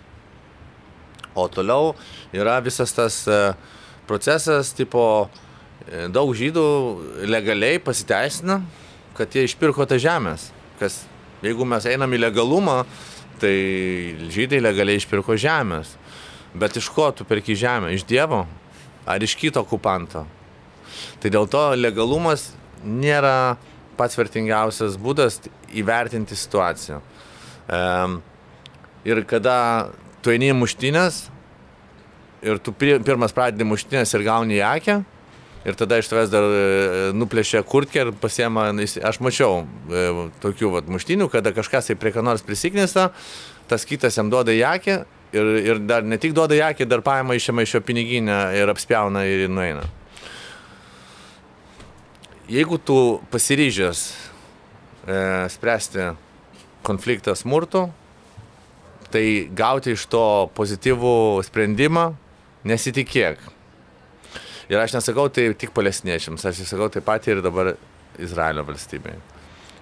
[1.36, 1.94] O toliau
[2.32, 3.40] yra visas tas e,
[4.08, 5.28] procesas, tipo,
[5.84, 6.66] e, daug žydų
[7.28, 8.60] legaliai pasiteisina,
[9.16, 10.50] kad jie išpirko tą žemės.
[10.80, 11.02] Kas,
[11.44, 12.82] jeigu mes einam į legalumą,
[13.40, 13.56] tai
[14.32, 15.96] žydai legaliai išpirko žemės.
[16.56, 17.92] Bet iš ko tu perki žemę?
[17.92, 18.46] Iš Dievo?
[19.06, 20.24] Ar iš kito okupanto?
[21.22, 22.50] Tai dėl to legalumas
[22.84, 23.56] nėra
[23.96, 25.40] pats vertingiausias būdas
[25.76, 27.00] įvertinti situaciją.
[27.72, 28.20] Ehm,
[29.08, 29.56] ir kada
[30.22, 31.26] tu eini muštinės
[32.46, 34.96] ir tu pirmas pradedi muštinės ir gauni į akę,
[35.66, 36.62] ir tada iš tavęs dar e,
[37.16, 38.68] nuplėšia kurtkę ir pasiema,
[39.10, 40.06] aš mačiau e,
[40.44, 43.08] tokių vat, muštinių, kada kažkas tai prie ką nors prisiknista,
[43.70, 44.98] tas kitas jam duoda į akę
[45.34, 48.70] ir, ir dar ne tik duoda į akį, dar paima išėma iš jo piniginę ir
[48.70, 49.88] apspjauna ir nueina.
[52.46, 54.12] Jeigu tu pasiryžęs
[55.06, 55.98] e, spręsti
[56.82, 57.88] konfliktą smurtu,
[59.10, 62.04] tai gauti iš to pozityvų sprendimą
[62.62, 63.42] nesitikėk.
[64.70, 67.72] Ir aš nesakau tai tik palestiniečiams, aš sakau taip pat ir dabar
[68.14, 69.18] Izraelio valstybei.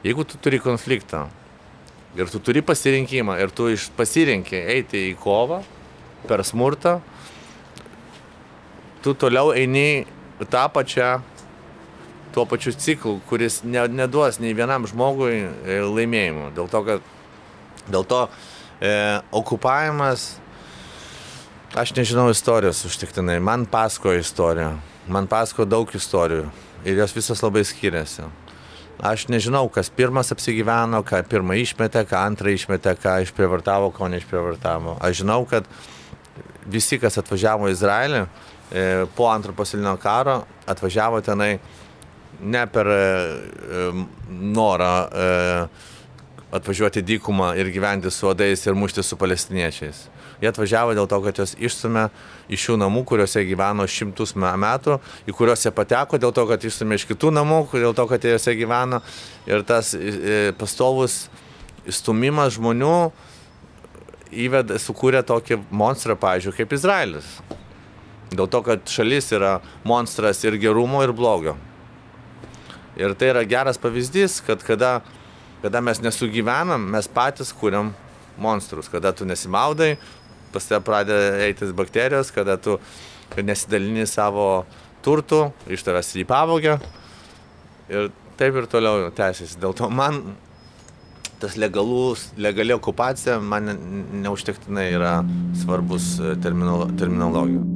[0.01, 1.27] Jeigu tu turi konfliktą
[2.17, 5.61] ir tu turi pasirinkimą ir tu iš pasirinkė eiti į kovą
[6.25, 6.97] per smurtą,
[9.05, 10.07] tu toliau eini
[10.49, 11.21] tą pačią,
[12.35, 16.51] tuo pačiu ciklu, kuris ne, neduos nei vienam žmogui e, laimėjimų.
[16.57, 17.11] Dėl to, kad
[17.91, 18.23] dėl to
[18.83, 18.95] e,
[19.35, 20.33] okupavimas,
[21.79, 24.75] aš nežinau istorijos užtiktinai, man pasako istoriją,
[25.07, 26.49] man pasako daug istorijų
[26.85, 28.27] ir jos visos labai skiriasi.
[29.05, 34.99] Aš nežinau, kas pirmas apsigyveno, ką pirmą išmetė, ką antrą išmetė, ką išprievartavo, ko neišprievartavo.
[35.03, 35.67] Aš žinau, kad
[36.71, 38.27] visi, kas atvažiavo į Izraelį e,
[39.17, 41.57] po antro pasaulinio karo, atvažiavo tenai
[42.41, 43.93] ne per e, e,
[44.31, 45.69] norą e,
[46.55, 50.09] atvažiuoti dykumą ir gyventi su odais ir mušti su palestiniečiais.
[50.43, 52.09] Jie atvažiavo dėl to, kad jos išstumė
[52.53, 56.65] iš šių namų, kuriuose gyveno šimtus me- metų, į kuriuos jie pateko, dėl to, kad
[56.65, 59.01] išstumė iš kitų namų, dėl to, kad jie juose gyveno.
[59.47, 59.95] Ir tas
[60.59, 61.29] pastovus
[61.89, 62.97] įstumimas žmonių
[64.35, 67.29] įveda, sukūrė tokį monstrą, pavyzdžiui, kaip Izraelis.
[68.35, 71.55] Dėl to, kad šalis yra monstras ir gerumo, ir blogio.
[73.01, 75.01] Ir tai yra geras pavyzdys, kad kada,
[75.63, 77.91] kada mes nesugyvenam, mes patys kūriam
[78.39, 78.91] monstrus.
[78.91, 79.97] Kada tu nesimaudai,
[80.55, 82.79] pas te pradeda eitis bakterijos, kada tu
[83.43, 84.65] nesidalini savo
[85.05, 86.79] turtų, iš tavęs jį pavogė.
[87.91, 89.59] Ir taip ir toliau tęsiasi.
[89.61, 90.23] Dėl to man
[91.43, 93.79] tas legalus, legali okupacija man ne-
[94.25, 95.15] neužtektinai yra
[95.61, 97.74] svarbus terminolo, terminologija.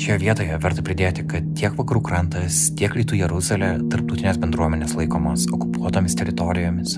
[0.00, 6.16] Šioje vietoje verta pridėti, kad tiek vakarų krantas, tiek rytų Jeruzalė tarptautinės bendruomenės laikomos okupuotomis
[6.16, 6.94] teritorijomis.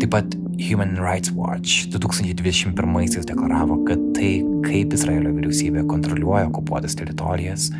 [0.00, 4.32] Taip pat Human Rights Watch 2021-aisiais deklaravo, kad tai,
[4.66, 7.70] kaip Izraelio vyriausybė kontroliuoja okupuotas teritorijas,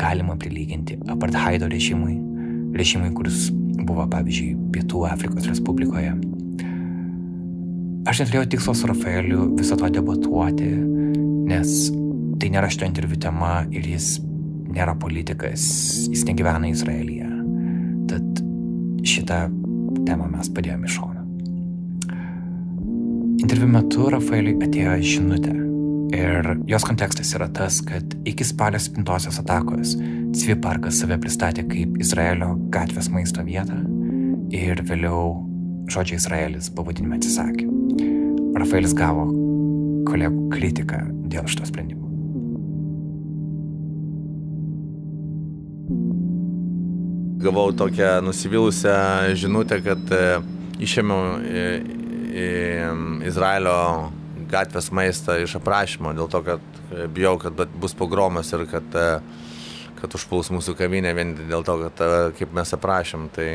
[0.00, 2.16] galima prilyginti apartheido režimui,
[2.72, 6.16] režimui, kuris buvo, pavyzdžiui, Pietų Afrikos Respublikoje.
[8.08, 10.78] Aš neturėjau tikslo su Rafaeliu viso to debatuoti,
[11.52, 11.92] nes
[12.42, 14.16] tai nėra šito interviu tema ir jis
[14.72, 15.62] nėra politikas,
[16.10, 17.28] jis negyvena Izraelyje.
[18.10, 18.42] Tad
[19.06, 19.44] šitą
[20.08, 21.22] temą mes padėjome į šoną.
[23.42, 25.54] Interviu metu Rafaeliui atėjo žinutė
[26.18, 29.94] ir jos kontekstas yra tas, kad iki spalio 7-osios atakos
[30.32, 33.78] Cvi parkas save pristatė kaip Izraelio gatvės maisto vietą
[34.50, 35.34] ir vėliau
[35.92, 37.68] žodžio Izraelis pavadinime atsisakė.
[38.58, 39.28] Rafaelis gavo
[40.08, 42.01] kolegų kritiką dėl šito sprendimo.
[47.42, 48.96] Gavau tokią nusivylusią
[49.38, 50.24] žinutę, kad e,
[50.82, 51.38] išėmiau
[52.32, 52.48] į
[53.28, 53.78] Izraelio
[54.52, 59.08] gatvės maistą iš aprašymo, dėl to, kad e, bijau, kad bus pogromas ir kad, e,
[60.00, 63.48] kad užpuls mūsų kavinę vien dėl to, kad e, kaip mes aprašėm, tai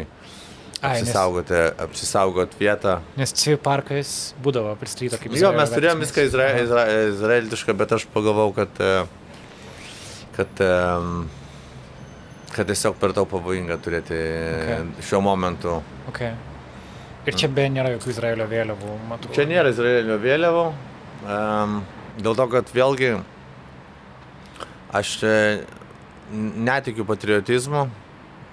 [0.78, 3.00] Ai, nes, apsisaugoti, apsisaugot vietą.
[3.18, 4.12] nes Civi parkas
[4.46, 6.84] būdavo pristatyta kaip Jo, Izraelio mes turėjom viską izra, izra,
[7.14, 8.94] izraelišką, bet aš pagalvojau, kad, e,
[10.38, 11.26] kad, em,
[12.58, 14.88] kad tiesiog per daug pavojinga turėti Okay.
[15.08, 15.78] šiuo momentu.
[16.10, 16.34] Okay.
[17.28, 19.32] Ir čia be nėra jokių Izraelio vėliavų, matau.
[19.36, 20.66] Čia nėra izraelio vėliavų,
[21.38, 21.78] em,
[22.24, 23.14] dėl to, kad vėlgi
[24.96, 25.38] aš e,
[26.34, 27.88] netikiu patriotizmu,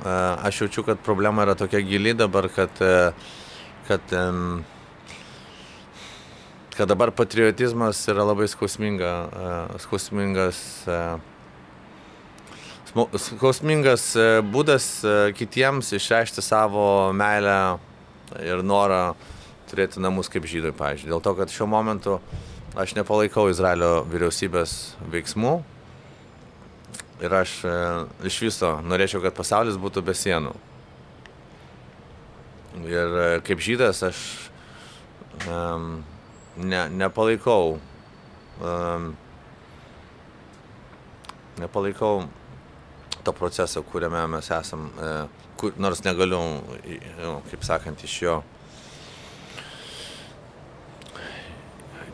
[0.04, 0.10] E,
[0.42, 3.12] aš jaučiu, kad problema yra tokia gili dabar, kad, e,
[3.86, 4.64] kad, em,
[6.76, 11.20] kad dabar patriotizmas yra labai skausminga, e, skausmingas, smo-
[12.94, 17.78] skausmingas e, būdas e, kitiems išreikšti savo meilę
[18.38, 19.16] ir norą
[19.70, 21.10] turėti namus kaip žydai, pavyzdžiui.
[21.10, 22.20] Dėl to, kad šiuo momentu
[22.78, 25.56] aš nepalaikau Izraelio vyriausybės veiksmų
[27.24, 27.74] ir aš e,
[28.30, 30.54] iš viso norėčiau, kad pasaulis būtų be sienų.
[32.90, 34.22] Ir kaip žydas aš
[35.46, 36.00] um,
[36.58, 37.76] ne, nepalaikau,
[38.58, 39.12] um,
[41.62, 42.24] nepalaikau
[43.24, 45.12] to proceso, kuriame mes esam, e,
[45.60, 46.40] kur, nors negaliu,
[46.84, 48.36] i- nu, kaip sakant, iš jo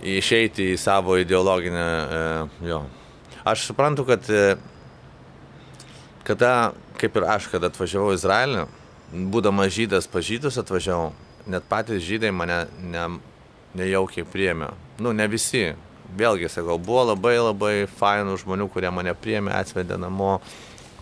[0.03, 1.87] išeiti į savo ideologinę,
[2.65, 2.83] e, jo.
[3.45, 4.57] Aš suprantu, kad e,
[6.25, 8.65] kada, kaip ir aš, kada atvažiavau į Izraelį,
[9.33, 11.13] būdamas žydas pažydus atvažiavau,
[11.51, 13.07] net patys žydai mane ne,
[13.77, 14.73] nejaukiai priėmė.
[15.01, 15.71] Nu, ne visi.
[16.11, 20.41] Vėlgi, sakau, buvo labai labai fainų žmonių, kurie mane priėmė, atvedė namo,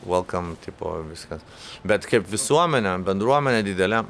[0.09, 1.44] welcome, tipo, viskas.
[1.86, 4.02] Bet kaip visuomenė, bendruomenė didelė,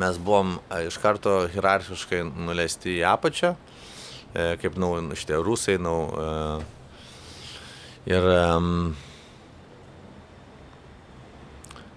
[0.00, 3.54] mes buvom e, iš karto hierarchiškai nuleisti į apačią,
[4.34, 6.26] e, kaip, nu, šitie rusai, nu, e,
[8.10, 8.28] ir,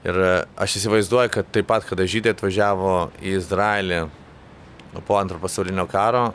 [0.08, 0.22] ir
[0.56, 4.04] aš įsivaizduoju, kad taip pat, kada žydai atvažiavo į Izraelį
[5.08, 6.30] po antro pasaulinio karo,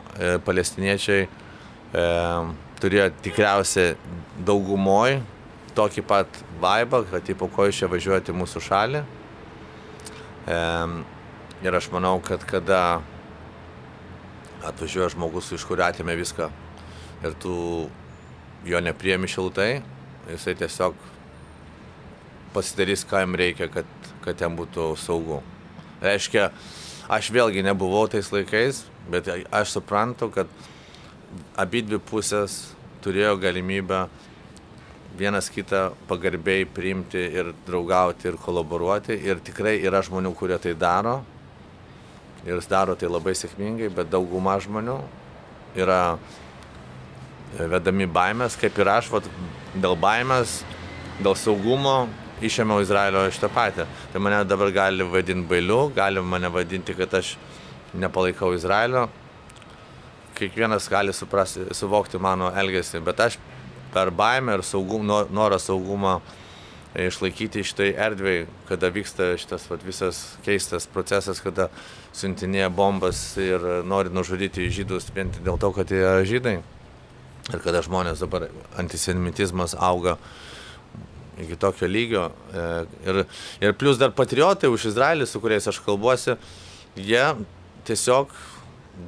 [0.45, 1.25] palestiniečiai
[2.79, 3.95] turėjo tikriausiai
[4.45, 5.17] daugumoj
[5.77, 9.03] tokį pat vaibą, kad tipo, ko jūs čia važiuojate į mūsų šalį.
[10.47, 10.59] E,
[11.63, 12.81] ir aš manau, kad kada
[14.63, 16.49] atvažiuoja žmogus, iš kurio atėmė viską
[17.23, 17.55] ir tu
[18.67, 19.81] jo nepriemi šiltai,
[20.31, 20.95] jisai tiesiog
[22.53, 23.87] pasidarys, ką jam reikia, kad,
[24.23, 25.41] kad jam būtų saugu.
[26.03, 26.49] Reiškia,
[27.11, 30.51] aš vėlgi nebuvau tais laikais, bet aš suprantu, kad
[31.59, 34.05] abi dvi pusės turėjo galimybę
[35.17, 39.17] vienas kitą pagarbiai priimti ir draugauti ir kolaboruoti.
[39.25, 41.19] Ir tikrai yra žmonių, kurie tai daro.
[42.43, 44.97] Ir daro tai labai sėkmingai, bet dauguma žmonių
[45.79, 46.17] yra
[47.53, 49.27] vedami baimės, kaip ir aš, vat,
[49.77, 50.61] dėl baimės,
[51.21, 52.07] dėl saugumo
[52.43, 53.85] išėmiau Izraelio iš tą patį.
[54.11, 57.35] Tai mane dabar gali vadinti bailiu, gali mane vadinti, kad aš
[57.93, 59.07] nepalaikau Izraelio.
[60.33, 63.37] Kiekvienas gali suprasti, suvokti mano elgesį, bet aš
[63.93, 66.19] per baimę ir saugum, no- norą saugumą
[66.93, 71.69] išlaikyti šitai erdvėjai, kada vyksta šitas vat, visas keistas procesas, kada
[72.13, 76.59] siuntinėja bombas ir nori nužudyti žydus vien dėl to, kad jie žydai.
[77.49, 78.45] Ir kada žmonės dabar
[78.79, 80.17] antisemitizmas auga
[81.41, 82.29] iki tokio lygio.
[82.53, 83.25] e, Ir,
[83.59, 86.37] ir plus dar patriotai už Izraelį, su kuriais aš kalbuosi,
[86.95, 87.25] jie
[87.83, 88.29] tiesiog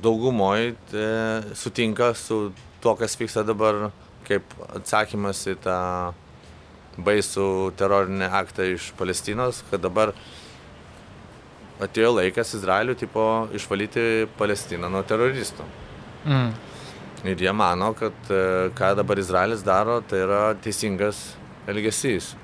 [0.02, 0.74] daugumoje
[1.54, 3.92] sutinka su tuo, kas vyksta dabar,
[4.28, 5.80] kaip atsakymas į tą
[6.97, 7.47] baisų
[7.80, 10.13] terorinį aktą iš Palestinos, kad dabar
[11.84, 15.67] atėjo laikas Izraeliu tipo išvalyti Palestiną nuo teroristų.
[16.26, 16.53] Mm.
[17.26, 21.34] Ir jie mano, kad e, ką dabar Izraelis daro, tai yra teisingas
[21.67, 22.36] elgesys.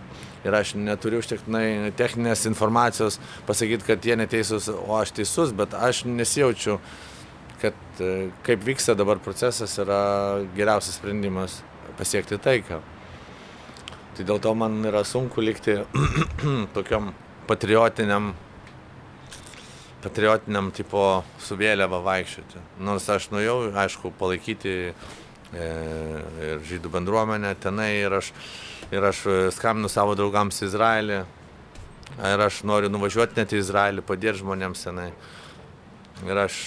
[0.41, 6.01] Ir aš neturiu užtektinai techninės informacijos pasakyti, kad jie neteisūs, o aš teisus, bet aš
[6.09, 6.79] nesijaučiu,
[7.61, 10.01] kad e, kaip vyksta dabar procesas yra
[10.57, 11.61] geriausias sprendimas
[11.97, 12.79] pasiekti taiką.
[14.15, 15.77] Tai dėl to man yra sunku likti
[16.75, 17.11] tokiam
[17.47, 18.33] patriotiniam
[20.01, 22.61] patriotiniam tipo su vėliava vaikščioti.
[22.83, 24.93] Nors aš nuėjau, aišku, palaikyti e,
[25.53, 28.31] ir žydų bendruomenę tenai ir aš,
[28.89, 29.23] ir aš
[29.57, 31.21] skambinu savo draugams į Izraelį.
[32.31, 35.11] Ir aš noriu nuvažiuoti net į Izraelį, padėti žmonėms tenai.
[36.27, 36.57] Ir aš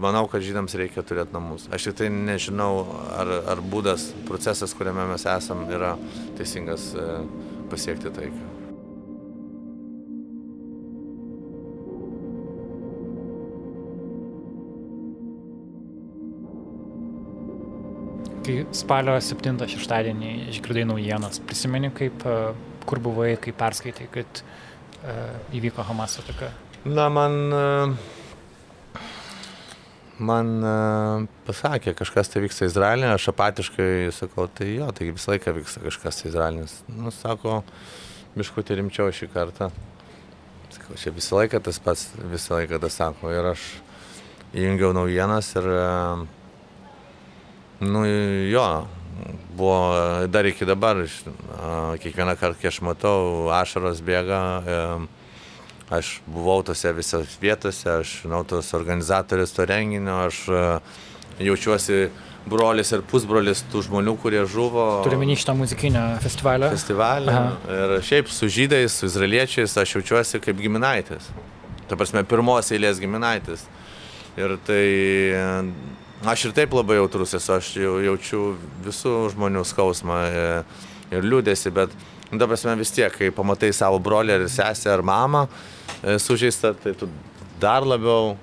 [0.00, 1.66] manau, kad žydams reikia turėti namus.
[1.74, 2.84] Aš tik tai nežinau,
[3.16, 5.96] ar, ar būdas, procesas, kuriame mes esam, yra
[6.38, 7.08] teisingas e,
[7.72, 8.46] pasiekti taiką.
[18.40, 22.38] Kai spalio 7 šeštadienį išgirdai naujienas, prisimeni, kaip, e,
[22.88, 26.48] kur buvai, kai perskaitai, kad uh, įvyko Hamas ataka?
[26.88, 28.19] Na, man, e,
[30.20, 30.50] man
[31.46, 36.22] pasakė, kažkas tai vyksta Izraelė, aš apatiškai sakau, tai jo, tai visą laiką vyksta kažkas
[36.22, 36.80] tai Izraelis.
[36.92, 37.62] Nu, sako,
[38.36, 39.70] biškutį rimčiau šį kartą.
[40.70, 43.32] Sakau, čia visą laiką tas pats, visą laiką tas sako.
[43.34, 43.64] Ir aš
[44.54, 46.28] įjungiau naujienas ir uh,
[47.80, 48.04] Nu
[48.50, 48.86] jo,
[49.56, 50.98] buvo dar iki dabar,
[51.96, 54.40] kiekvieną kartą, kai aš matau, ašaros bėga,
[55.90, 60.42] aš buvau tose visose vietose, aš žinau tos organizatorius to renginio, aš
[61.40, 62.08] jaučiuosi
[62.50, 64.86] brolis ir pusbrolis tų žmonių, kurie žuvo.
[65.04, 66.70] Turime minį šitą muzikinę festivalį.
[66.72, 67.34] Festivalį.
[67.34, 67.76] Aha.
[67.76, 71.28] Ir šiaip su žydais, su izraeliečiais aš jaučiuosi kaip giminaitis.
[71.90, 73.66] Ta prasme, pirmos eilės giminaitis.
[74.38, 74.84] Ir tai
[76.20, 78.40] Aš ir taip labai jautrus esu, aš jau jaučiu
[78.84, 80.42] visų žmonių skausmą e,
[81.10, 81.94] ir liūdėsi, bet,
[82.30, 86.74] nu, ta prasme, vis tiek, kai pamatai savo brolį ar sesę ar mamą e, sužeistą,
[86.82, 87.10] tai tu
[87.60, 88.36] dar labiau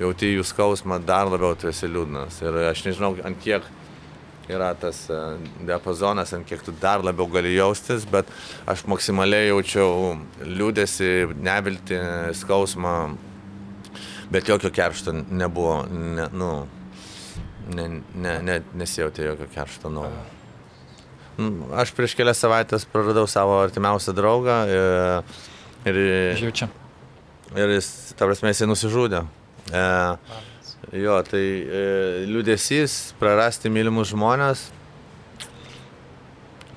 [0.00, 2.40] jauti jų skausmą, dar labiau tu esi liūdnas.
[2.44, 3.66] Ir aš nežinau, ant kiek
[4.50, 5.20] yra tas e,
[5.68, 8.28] diapazonas, ant kiek tu dar labiau gali jaustis, bet
[8.70, 11.10] aš maksimaliai jaučiau liūdėsi,
[11.40, 12.00] nevilti,
[12.40, 12.96] skausmą,
[14.32, 15.82] bet jokio keršto nebuvo.
[15.90, 16.50] Ne, nu,
[17.70, 20.39] ne, ne, ne, nesijautė jokio keršto noro.
[21.80, 25.34] Aš prieš kelias savaitės praradau savo artimiausią draugą ir,
[25.88, 26.00] ir,
[26.40, 26.68] Žiūrėčiau.
[27.56, 29.24] ir jis, ta prasme, jisai nusižudė.
[29.70, 29.84] E,
[31.00, 31.84] jo, tai e,
[32.30, 34.68] liūdėsys, prarasti mylimus žmonės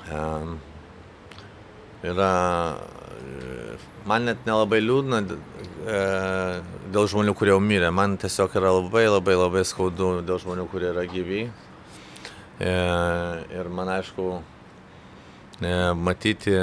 [0.09, 0.25] e,
[2.11, 2.33] yra
[4.05, 5.99] man net nelabai liūdna e,
[6.93, 7.91] dėl žmonių, kurie jau mirė.
[7.95, 11.45] Man tiesiog yra labai labai labai skaudu dėl žmonių, kurie yra gyvi.
[12.59, 12.73] E,
[13.57, 14.52] ir man aišku, e,
[15.95, 16.53] matyti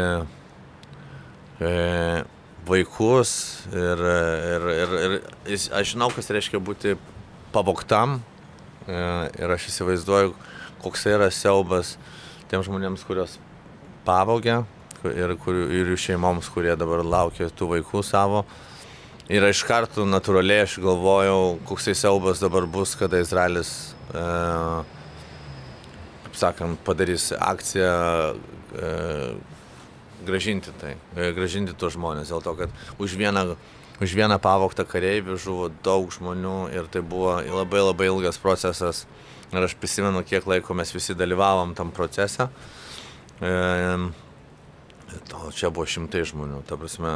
[1.61, 1.71] e,
[2.67, 3.33] vaikus
[3.73, 4.03] ir,
[4.55, 4.97] ir, ir,
[5.49, 6.97] ir aš žinau, kas reiškia būti
[7.55, 8.21] pavoktam.
[8.89, 8.99] E,
[9.41, 10.35] ir aš įsivaizduoju,
[10.83, 11.97] koks yra siaubas
[12.51, 13.39] tiem žmonėms, kurios
[14.07, 14.63] pavogia
[15.05, 18.45] ir, kur, ir jų šeimoms, kurie dabar laukia tų vaikų savo.
[19.31, 24.25] Ir iš karto natūraliai aš galvojau, koksai siaubas dabar bus, kada Izraelis, e,
[26.25, 27.93] kaip sakant, padarys akciją
[28.75, 28.93] e,
[30.27, 32.31] gražinti tai, e, gražinti tuos žmonės.
[32.33, 33.45] Dėl to, kad už vieną,
[34.01, 39.07] už vieną pavoktą kareivį žuvo daug žmonių ir tai buvo labai labai ilgas procesas.
[39.51, 42.49] Ir aš prisimenu, kiek laiko mes visi dalyvavom tam procese.
[43.43, 43.55] E,
[45.35, 47.13] O čia buvo šimtai žmonių, ta prasme,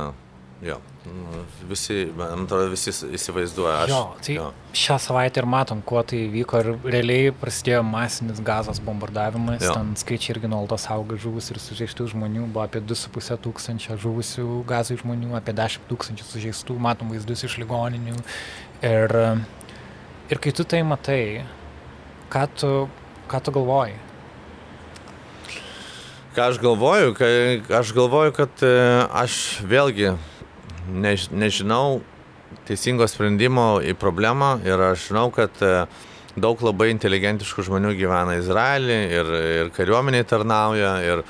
[0.64, 3.74] jo, nu, visi, man atrodo, visi įsivaizduoja.
[3.84, 4.46] Aš, jo, tai jo.
[4.84, 9.74] šią savaitę ir matom, kuo tai vyko ir realiai prasidėjo masinis gazos bombardavimas, jo.
[9.76, 14.96] ten skaičiai irgi nuolatos auga žuvus ir sužeistų žmonių, buvo apie 2,5 tūkstančio žuvusių gazai
[15.02, 18.16] žmonių, apie 10 tūkstančių sužeistų, matom vaizdus iš ligoninių.
[18.84, 19.16] Ir,
[20.32, 21.22] ir kai tu tai matai,
[22.32, 22.74] ką tu,
[23.28, 24.00] ką tu galvoji?
[26.34, 27.34] ką aš galvoju, kai
[27.78, 28.70] aš galvoju, kad e,
[29.22, 30.16] aš vėlgi
[30.88, 32.02] než, nežinau
[32.68, 35.86] teisingo sprendimo į problemą ir aš žinau, kad e,
[36.40, 39.32] daug labai inteligentiškų žmonių gyvena Izraelį ir,
[39.64, 41.24] ir kariuomeniai tarnauja ir,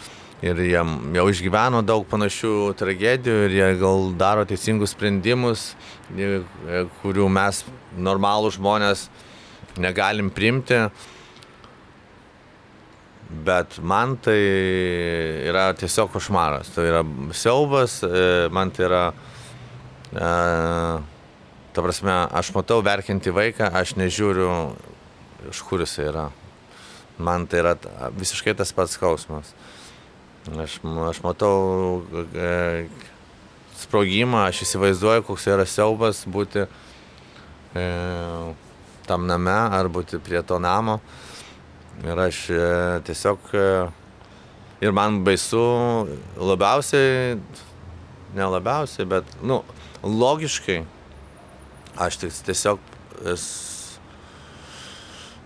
[0.44, 0.84] ir jie
[1.16, 5.72] jau išgyveno daug panašių tragedijų ir jie gal daro teisingus sprendimus,
[6.16, 6.40] e,
[7.02, 7.64] kurių mes
[7.96, 9.09] normalų žmonės
[9.80, 10.86] negalim primti.
[13.44, 14.36] Bet man tai
[15.48, 17.00] yra tiesiog košmaras, tai yra
[17.34, 19.34] siaubas, e, man tai yra, e,
[20.14, 24.50] ta prasme, aš matau verkinti vaiką, aš nežiūriu,
[25.50, 26.28] iš kur jis yra.
[27.18, 27.74] Man tai yra
[28.14, 29.54] visiškai tas pats skausmas.
[30.58, 32.02] Aš, aš matau
[32.36, 32.86] e,
[33.80, 37.84] sprogimą, aš įsivaizduoju, koks yra siaubas būti e,
[39.08, 40.98] tam name ar būti prie to namo.
[42.04, 42.66] Ir aš e,
[43.06, 43.64] tiesiog e,
[44.84, 45.62] ir man baisu
[46.36, 47.38] labiausiai,
[48.34, 49.62] ne labiausiai, bet, nu,
[50.05, 50.82] logiškai
[51.96, 52.78] aš tiesiog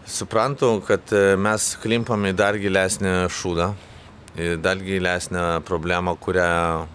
[0.09, 3.69] suprantu, kad e, mes klimpam į dar gilesnį šūdą,
[4.39, 6.87] į dar gilesnę problemą, kurią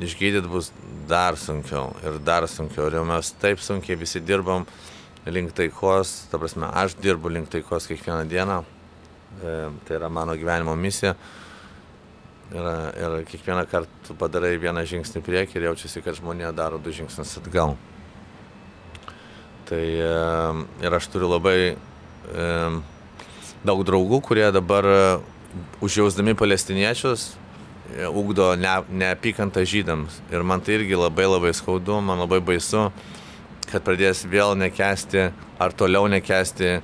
[0.00, 0.70] išgydyti bus
[1.08, 2.88] dar sunkiau ir dar sunkiau.
[2.88, 4.64] Ir mes taip sunkiai visi dirbam
[5.26, 8.62] link taikos, ta prasme, aš dirbu link taikos kiekvieną dieną.
[9.42, 9.56] E,
[9.86, 11.14] tai yra mano gyvenimo misija.
[12.52, 12.66] Ir,
[13.00, 17.78] ir kiekvieną kartą padarai vieną žingsnį priekį ir jaučiasi, kad žmonė daro du žingsnius atgal.
[19.70, 20.10] Tai e,
[20.84, 22.48] ir aš turiu labai e,
[23.64, 24.88] daug draugų, kurie dabar
[25.80, 27.30] užjausdami palestiniečius
[28.12, 30.20] ugdo ne, neapykantą žydams.
[30.32, 32.88] Ir man tai irgi labai labai skaudu, man labai baisu,
[33.68, 35.30] kad pradės vėl nekesti
[35.60, 36.80] ar toliau nekesti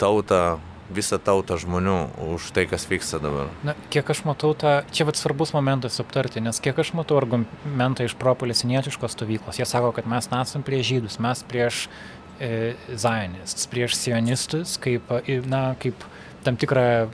[0.00, 0.60] tautą,
[0.94, 1.96] visą tautą žmonių
[2.34, 3.50] už tai, kas vyksta dabar.
[3.66, 8.06] Na, kiek aš matau tą, čia vat svarbus momentas aptarti, nes kiek aš matau argumentą
[8.06, 11.86] iš propalestinietiškos stovyklos, jie sako, kad mes nesam prieš žydus, mes prieš
[12.42, 15.12] e, zionistus, prieš sionistus, kaip,
[15.50, 16.06] na, kaip
[16.44, 17.10] tam tikrą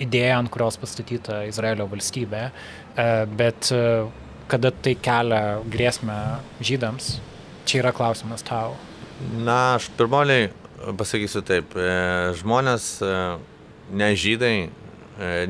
[0.00, 3.08] idėja, ant kurios pastatyta Izraelio valstybė, e,
[3.40, 3.82] bet e,
[4.50, 6.20] kada tai kelia grėsmę
[6.64, 7.18] žydams,
[7.68, 8.78] čia yra klausimas tau.
[9.36, 10.48] Na, aš pirmoliai
[11.00, 11.90] pasakysiu taip, e,
[12.40, 12.92] žmonės
[13.90, 14.54] ne žydai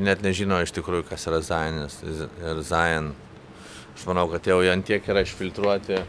[0.03, 3.13] net nežino iš tikrųjų, kas yra Zionis ir Zion.
[3.95, 6.01] Aš manau, kad jau antiek yra išfiltruoti,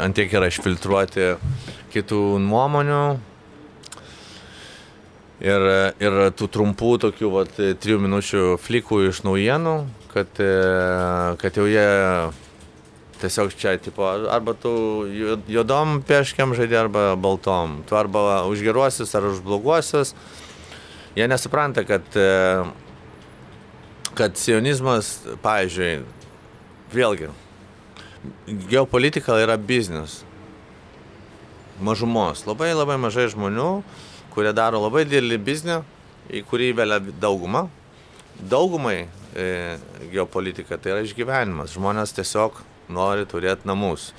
[0.00, 1.28] antiek yra išfiltruoti
[1.94, 3.04] kitų nuomonių,
[5.40, 5.66] ir,
[6.00, 9.74] ir tų trumpų tokių vat, trijų minučių flikų iš naujienų,
[10.12, 10.52] kad, e,
[11.40, 11.86] kad jau jie
[13.20, 14.72] tiesiog čia, tipo, arba tu
[15.50, 17.80] juodom peškiam žaidži, arba baltom.
[17.88, 20.14] Tu arba už geruosius, ar už bloguosius.
[21.16, 22.64] Jie nesupranta, kad, e,
[24.18, 26.04] kad sionizmas, pavyzdžiui,
[26.94, 27.32] vėlgi,
[28.70, 30.22] geopolitika yra biznis.
[31.80, 32.44] Mažumos.
[32.44, 33.70] Labai labai mažai žmonių
[34.30, 35.78] kurie daro labai didelį biznį,
[36.30, 37.66] į kurį įvelia daugumą.
[38.50, 38.96] Daugumai
[39.34, 39.76] e,
[40.12, 41.74] geopolitika tai yra išgyvenimas.
[41.74, 42.60] Žmonės tiesiog
[42.90, 44.10] nori turėti namus,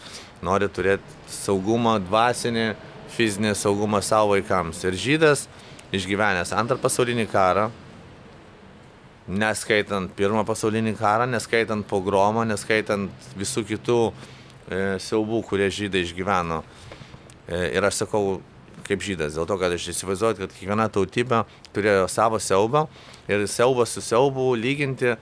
[0.43, 2.72] nori turėti saugumą dvasinį,
[3.11, 4.82] fizinį saugumą savo vaikams.
[4.88, 5.47] Ir žydas
[5.95, 7.69] išgyvenęs antrą pasaulinį karą,
[9.32, 16.61] neskaitant pirmą pasaulinį karą, neskaitant pogromą, neskaitant visų kitų e, siaubų, kurie žydai išgyveno.
[17.47, 18.39] E, ir aš sakau,
[18.88, 19.36] kaip žydas.
[19.36, 21.43] Dėl to, kad aš įsivaizduoju, kad kiekviena tautybė
[21.76, 22.88] turėjo savo siaubą
[23.32, 25.15] ir siaubą su siaubu lyginti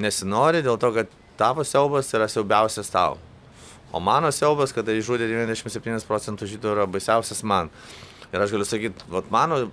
[0.00, 3.18] nesinori, dėl to, kad tavo siaubas yra siaubiausias tau.
[3.94, 7.70] O mano siaubas, kada išžudė 97 procentų žydų, yra baisiausias man.
[8.32, 9.68] Ir aš galiu sakyti, vat mano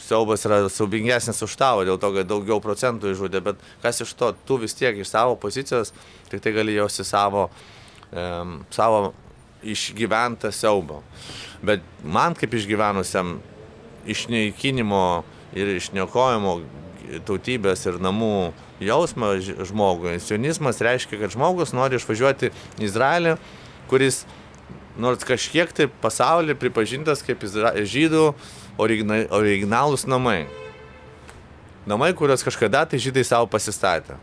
[0.00, 4.32] siaubas yra siaubingesnis už tavo, dėl to, kad daugiau procentų išžudė, bet kas iš to,
[4.48, 5.92] tu vis tiek iš savo pozicijos
[6.30, 7.48] tik tai gali jausti savo,
[8.10, 9.12] um, savo
[9.62, 11.02] išgyventą siaubą.
[11.62, 13.36] Bet man kaip išgyvenusiam
[14.08, 15.04] išneikinimo
[15.54, 16.56] ir išniokojimo
[17.26, 19.34] tautybės ir namų jausmą
[19.68, 20.16] žmogui.
[20.22, 22.50] Sionizmas reiškia, kad žmogus nori išvažiuoti
[22.80, 23.36] į Izraelį,
[23.90, 24.22] kuris
[25.00, 28.32] nors kažkiek tai pasaulį pripažintas kaip Izra žydų
[28.80, 30.44] originalūs namai.
[31.88, 34.18] Namai, kuriuos kažkada tai žydai savo pasistatė.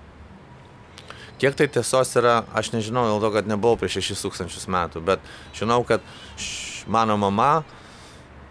[1.40, 5.24] Kiek tai tiesos yra, aš nežinau, dėl to, kad nebuvau prieš 6000 metų, bet
[5.56, 6.04] žinau, kad
[6.36, 7.64] š mano mama,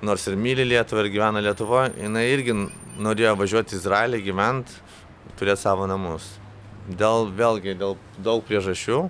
[0.02, 2.54] nors ir myli Lietuvą ir gyvena Lietuvoje, jinai irgi
[2.98, 4.78] norėjo važiuoti į Izraelį, gyventi,
[5.38, 6.26] turėti savo namus.
[6.88, 9.02] Dėl, vėlgi, dėl daug priežasčių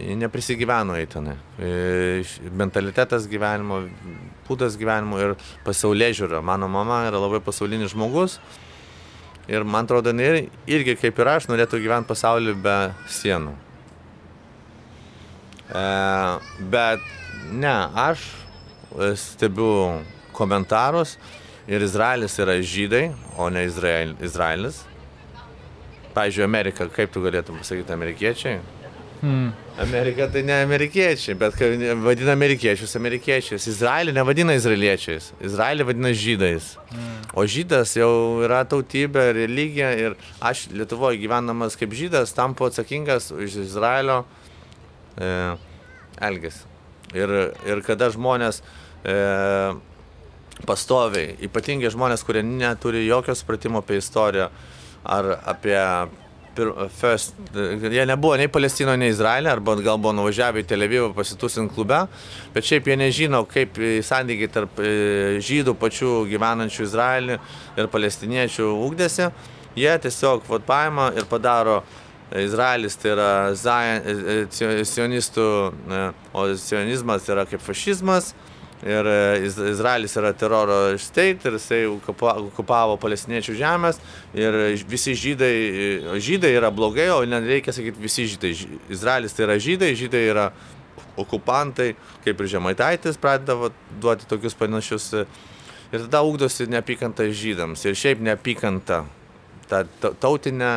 [0.00, 1.36] neprisigyveno į tenai.
[1.58, 2.22] E,
[2.56, 3.82] mentalitetas gyvenimo,
[4.46, 5.34] būdas gyvenimo ir
[5.66, 6.40] pasaulyje žiūra.
[6.46, 8.38] Mano mama yra labai pasaulinis žmogus
[9.50, 12.76] ir man atrodo, jinai irgi kaip ir aš norėtų gyventi pasaulį be
[13.18, 13.56] sienų.
[15.74, 15.82] E,
[16.70, 17.02] bet
[17.50, 18.20] Ne, aš
[19.16, 20.00] stebiu
[20.32, 21.16] komentarus
[21.68, 24.82] ir Izraelis yra žydai, o ne Izrael, Izraelis.
[26.14, 28.58] Pavyzdžiui, Amerika, kaip tu galėtum pasakyti amerikiečiai?
[29.20, 29.52] Hmm.
[29.78, 31.58] Amerika tai ne amerikiečiai, bet
[32.00, 33.66] vadina amerikiečius amerikiečiais.
[33.68, 36.72] Izraelį nevadina izraeliečiais, Izraelį vadina žydais.
[36.88, 37.20] Hmm.
[37.36, 43.60] O žydas jau yra tautybė, religija ir aš Lietuvoje gyvenamas kaip žydas tampu atsakingas už
[43.66, 44.22] Izraelio
[45.20, 45.30] e,
[46.16, 46.64] elgesį.
[47.20, 47.36] Ir,
[47.68, 48.62] ir kada žmonės
[49.04, 49.16] e,
[50.68, 54.50] pastoviai, ypatingai žmonės, kurie neturi jokio supratimo apie istoriją
[55.04, 55.78] ar apie
[56.98, 61.72] First, jie nebuvo nei Palestino, nei Izraelė, arba gal buvo nuvažiavę į Tel Avivą pasitusinti
[61.72, 62.00] klube,
[62.52, 64.90] bet šiaip jie nežino, kaip santykiai tarp e,
[65.46, 67.38] žydų pačių gyvenančių Izraelį
[67.78, 69.30] ir palestiniečių ugdėsi.
[69.78, 71.78] Jie tiesiog vat, paima ir padaro
[72.38, 74.12] Izraelis tai yra e,
[74.46, 76.02] e, sionistų, e,
[76.34, 78.34] o sionizmas yra kaip fašizmas.
[78.80, 79.04] Ir
[79.44, 83.98] Izraelis yra teroro state ir jisai okupavo palestiniečių žemės
[84.32, 84.56] ir
[84.88, 85.52] visi žydai,
[86.16, 88.54] žydai yra blogai, o nereikia sakyti visi žydai.
[88.88, 90.46] Izraelis tai yra žydai, žydai yra
[91.20, 91.92] okupantai,
[92.24, 93.70] kaip ir žemaitaitis pradeda
[94.00, 95.10] duoti tokius panašius.
[95.90, 97.84] Ir tada ugdosi neapykanta žydams.
[97.84, 99.02] Ir šiaip neapykanta,
[99.68, 99.84] ta
[100.22, 100.72] tautinė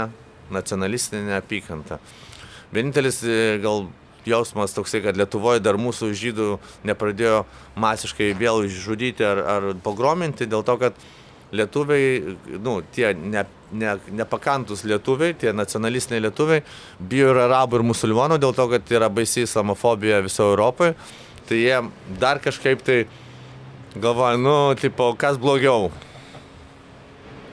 [0.53, 1.99] nacionalistinė neapykanta.
[2.73, 3.85] Vienintelis e, gal
[4.27, 6.47] jausmas toksai, kad Lietuvoje dar mūsų žydų
[6.87, 7.43] nepradėjo
[7.79, 10.97] masiškai vėl žudyti ar, ar pogrominti, dėl to, kad
[11.53, 16.63] lietuviai, nu, tie ne, ne, nepakantus lietuviai, tie nacionalistiniai lietuviai,
[16.97, 20.95] bijo ir arabų ir musulmonų dėl to, kad yra baisi islamofobija visoje Europoje.
[21.47, 21.77] Tai jie
[22.21, 23.03] dar kažkaip tai
[23.93, 25.91] galvoja, nu, tipo, kas blogiau.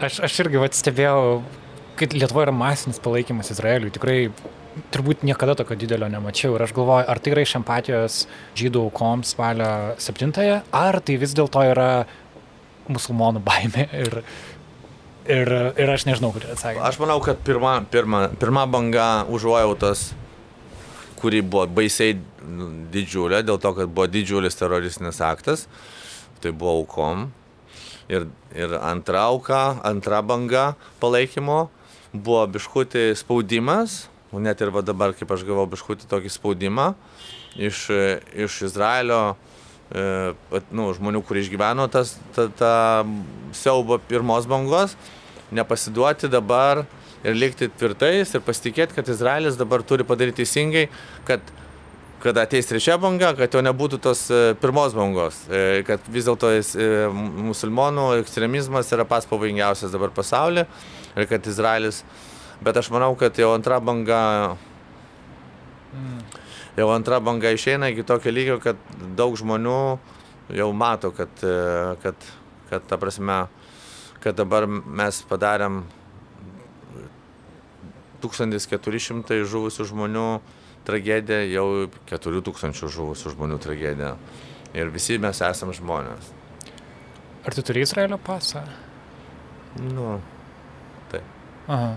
[0.00, 1.42] Aš, aš irgi vat, stebėjau,
[2.00, 3.92] kad Lietuvoje yra masinis palaikymas Izraeliui.
[3.92, 4.20] Tikrai
[4.94, 6.54] turbūt niekada tokio didelio nemačiau.
[6.56, 8.20] Ir aš galvoju, ar tai yra iš empatijos
[8.58, 9.70] žydų aukoms spalio
[10.00, 11.90] 7-ąją, ar tai vis dėlto yra
[12.90, 13.86] musulmonų baimė.
[14.00, 14.20] Ir,
[15.30, 16.82] ir, ir aš nežinau, kur atsakyti.
[16.86, 20.10] Aš manau, kad pirma, pirma, pirma banga užuojautos,
[21.20, 22.16] kuri buvo baisiai
[22.94, 25.66] didžiulė, dėl to, kad buvo didžiulis teroristinis aktas,
[26.40, 27.28] tai buvo aukom.
[28.10, 28.26] Ir,
[28.58, 30.72] ir antra auka, antra banga
[31.02, 31.68] palaikymo
[32.10, 34.08] buvo biškutį spaudimas,
[34.38, 36.92] net ir va dabar, kaip aš gavau biškutį tokį spaudimą
[37.58, 37.88] iš,
[38.46, 39.20] iš Izraelio
[39.90, 40.32] e,
[40.70, 42.74] nu, žmonių, kurie išgyveno tas, tą, tą
[43.58, 44.94] siaubą pirmos bangos,
[45.50, 46.84] nepasiduoti dabar
[47.26, 50.86] ir likti tvirtais ir pasitikėti, kad Izraelis dabar turi padaryti teisingai,
[51.28, 51.42] kad
[52.20, 56.50] kad ateis trečia banga, kad jau nebūtų tos e, pirmos bangos, e, kad vis dėlto
[56.52, 56.62] e,
[57.48, 60.66] musulmonų ekstremizmas yra pats pavojingiausias dabar pasaulyje
[61.16, 62.02] ir kad Izraelis,
[62.64, 64.56] bet aš manau, kad jau antra banga,
[66.76, 68.80] jau antra banga išeina iki tokio lygio, kad
[69.16, 69.80] daug žmonių
[70.56, 71.32] jau mato, kad,
[72.02, 72.28] kad,
[72.70, 73.44] kad ta prasme,
[74.20, 75.82] kad dabar mes padarėm
[78.20, 80.26] 1400 žuvusių žmonių
[80.84, 84.14] tragedija, jau 4000 žuvusių žmonių tragedija.
[84.76, 86.30] Ir visi mes esame žmonės.
[87.40, 88.62] Ar tu turi Izraelio pasą?
[89.80, 90.18] Nu,
[91.10, 91.24] taip.
[91.66, 91.94] Aha.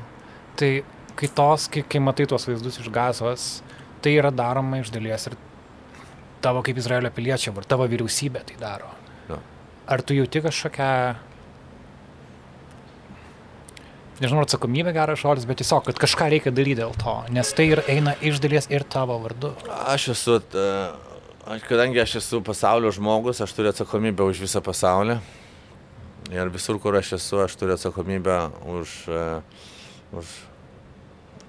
[0.60, 0.72] Tai
[1.18, 3.48] kai, tos, kai, kai matai tuos vaizdus iš gazos,
[4.04, 5.38] tai yra daroma iš dalies ir
[6.44, 8.90] tavo kaip Izraelio piliečio, ar tavo vyriausybė tai daro.
[9.30, 9.40] Jo.
[9.88, 10.90] Ar tu jauti kažkokią
[14.22, 17.84] nežinau, atsakomybė geras žodis, bet tiesiog, kad kažką reikia daryti dėl to, nes tai ir
[17.92, 19.54] eina iš dalies ir tavo vardu.
[19.90, 20.40] Aš esu,
[21.48, 25.20] aš, kadangi aš esu pasaulio žmogus, aš turiu atsakomybę už visą pasaulį.
[26.34, 28.38] Ir visur, kur aš esu, aš turiu atsakomybę
[28.72, 28.96] už,
[30.14, 30.30] už,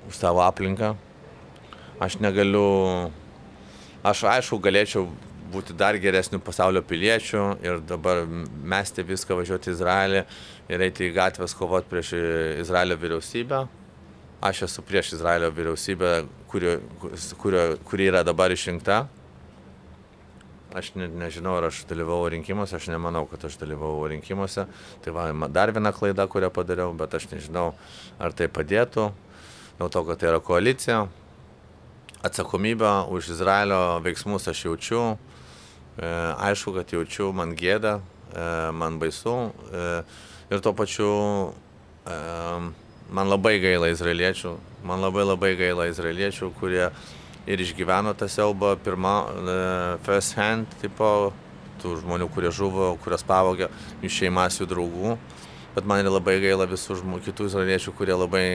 [0.09, 0.95] už savo aplinką.
[2.03, 3.11] Aš negaliu,
[4.03, 5.07] aš aišku, galėčiau
[5.55, 10.23] būti dar geresnių pasaulio piliečių ir dabar mesti viską važiuoti į Izraelį
[10.73, 12.15] ir eiti į gatvės kovoti prieš
[12.65, 13.65] Izraelio vyriausybę.
[14.45, 16.15] Aš esu prieš Izraelio vyriausybę,
[16.51, 16.79] kuri,
[17.41, 19.05] kuri, kuri yra dabar išrinkta.
[20.75, 24.65] Aš ne, nežinau, ar aš dalyvau rinkimuose, aš nemanau, kad aš dalyvau rinkimuose.
[25.05, 27.69] Tai va, dar viena klaida, kurią padariau, bet aš nežinau,
[28.19, 29.13] ar tai padėtų.
[29.79, 31.05] Dėl to, kad tai yra koalicija.
[32.27, 35.05] Atsakomybę už Izraelio veiksmus aš jaučiu.
[35.95, 36.11] E,
[36.49, 38.01] aišku, kad jaučiu, man gėda,
[38.35, 39.35] e, man baisu
[39.71, 39.83] e,
[40.51, 41.11] ir tuo pačiu
[42.05, 46.89] man labai gaila izraeliečių, man labai labai gaila izraeliečių, kurie
[47.47, 49.15] ir išgyveno tą siaubą pirmą
[50.07, 51.33] first hand, tipo,
[51.83, 53.69] tų žmonių, kurie žuvo, kurios pavogė
[54.03, 55.19] jų šeimas, jų draugų,
[55.75, 58.47] bet man ir labai gaila visų žmonių, kitų izraeliečių, kurie labai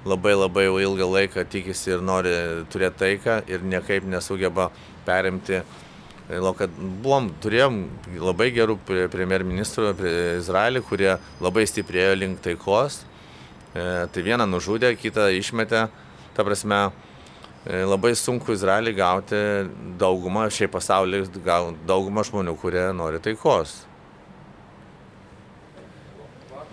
[0.00, 2.30] labai labai ilgą laiką tikisi ir nori
[2.72, 4.70] turėti taiką ir niekaip nesugeba
[5.04, 5.60] perimti
[6.56, 6.70] kad
[7.02, 7.80] buvom, turėjom
[8.22, 9.90] labai gerų premjerministrų
[10.38, 13.00] Izraelį, kurie labai stiprėjo link taikos.
[13.74, 15.88] E, tai vieną nužudė, kitą išmetė.
[16.36, 17.09] Ta prasme, e,
[17.66, 19.38] labai sunku Izraelį gauti
[20.00, 21.28] daugumą, šiaip pasaulyje
[21.86, 23.82] daugumą žmonių, kurie nori taikos.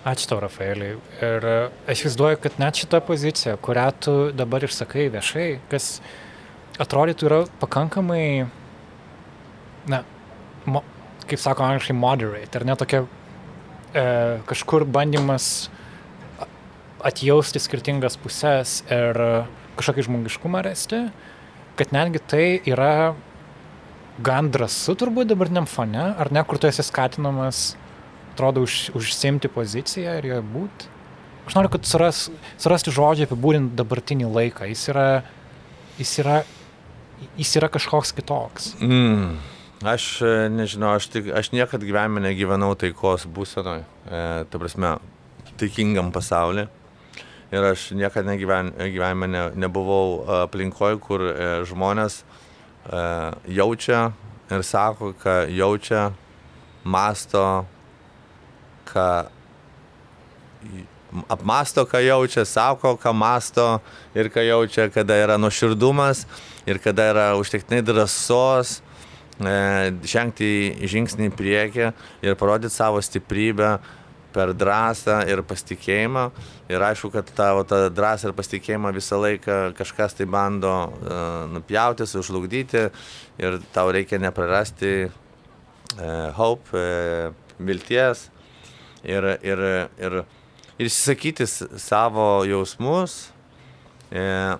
[0.08, 0.96] Ačiū tau, Rafaeliai.
[1.20, 1.56] Ir e,
[1.90, 5.98] aš įsivaizduoju, kad net šita pozicija, kurią tu dabar išsakai viešai, kas
[6.80, 8.48] atrodytų yra pakankamai
[9.92, 10.04] na,
[10.64, 10.84] mo,
[11.28, 14.06] kaip sako angliškai, moderate, ar ne tokia e,
[14.48, 15.68] kažkur bandymas
[17.06, 19.20] atjausti skirtingas pusės ir
[19.78, 21.08] kažkokį žmogiškumą rasti,
[21.78, 23.14] kad netgi tai yra
[24.24, 27.76] gan drąsu turbūt dabartiniam fone, ar ne, kur tu esi skatinamas,
[28.34, 30.94] atrodo, už, užsimti poziciją ir joje būti.
[31.48, 32.26] Aš noriu, kad suras,
[32.60, 34.68] surasti žodžią apibūdinti dabartinį laiką.
[34.68, 35.06] Jis yra,
[35.96, 36.42] jis yra,
[37.40, 38.74] jis yra kažkoks kitoks.
[38.84, 39.38] Mm.
[39.86, 44.96] Aš e, nežinau, aš, tik, aš niekad gyvenime negyvenau taikos būsenoje, e, ta prasme,
[45.62, 46.66] taikingam pasaulyje.
[47.52, 53.04] Ir aš niekada negyven, gyvenime ne, nebuvau aplinkoje, kur e, žmonės e,
[53.56, 54.10] jaučia
[54.52, 56.10] ir sako, ką jaučia,
[56.84, 57.46] masto,
[58.92, 59.08] ką
[61.32, 63.70] apmasto, ką jaučia, sako, ką masto
[64.16, 66.26] ir ką jaučia, kada yra nuoširdumas
[66.68, 68.82] ir kada yra užtektinai drąsos
[69.38, 71.90] E, žengti žingsnį į priekį
[72.26, 73.76] ir parodyti savo stiprybę
[74.34, 76.28] per drąsą ir pasitikėjimą.
[76.72, 82.08] Ir aišku, kad tavo tą drąsą ir pasitikėjimą visą laiką kažkas tai bando uh, nupjauti,
[82.08, 82.88] sužlugdyti
[83.42, 88.28] ir tau reikia neprarasti uh, hope, uh, vilties
[89.04, 89.66] ir, ir,
[89.98, 90.24] ir,
[90.78, 93.28] ir išsakyti savo jausmus.
[94.08, 94.56] Uh,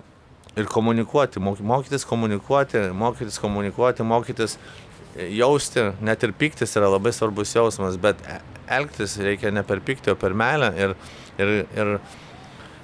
[0.58, 4.56] ir komunikuoti, mokytis komunikuoti, mokytis komunikuoti, mokytis
[5.30, 8.20] jausti, net ir piktis yra labai svarbus jausmas, bet
[8.74, 10.94] elgtis reikia ne per pyktį, o per meilę ir,
[11.38, 11.94] ir, ir,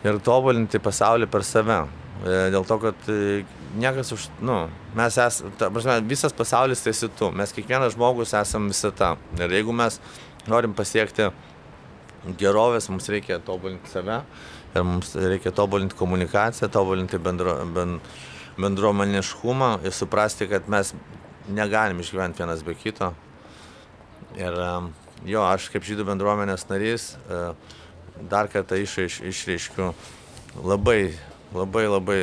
[0.04, 1.84] ir tobulinti pasaulį per save.
[2.24, 3.42] E, dėl to, kad e,
[3.80, 4.64] niekas už, nu,
[4.96, 9.14] mes esame, visas pasaulis tai esi tu, mes kiekvienas žmogus esame visata.
[9.40, 9.98] Ir jeigu mes
[10.50, 11.30] norim pasiekti
[12.40, 14.22] gerovės, mums reikia tobulinti save
[14.74, 17.98] ir mums reikia tobulinti komunikaciją, tobulinti bendro, ben,
[18.58, 20.94] bendruomeniškumą ir suprasti, kad mes
[21.48, 23.12] negalim išgyventi vienas be kito.
[24.38, 24.56] Ir
[25.26, 27.40] jo, aš kaip žydų bendruomenės narys e,
[28.30, 29.92] dar kartą išreiš, išreiškiu
[30.64, 31.14] labai,
[31.54, 32.18] labai, labai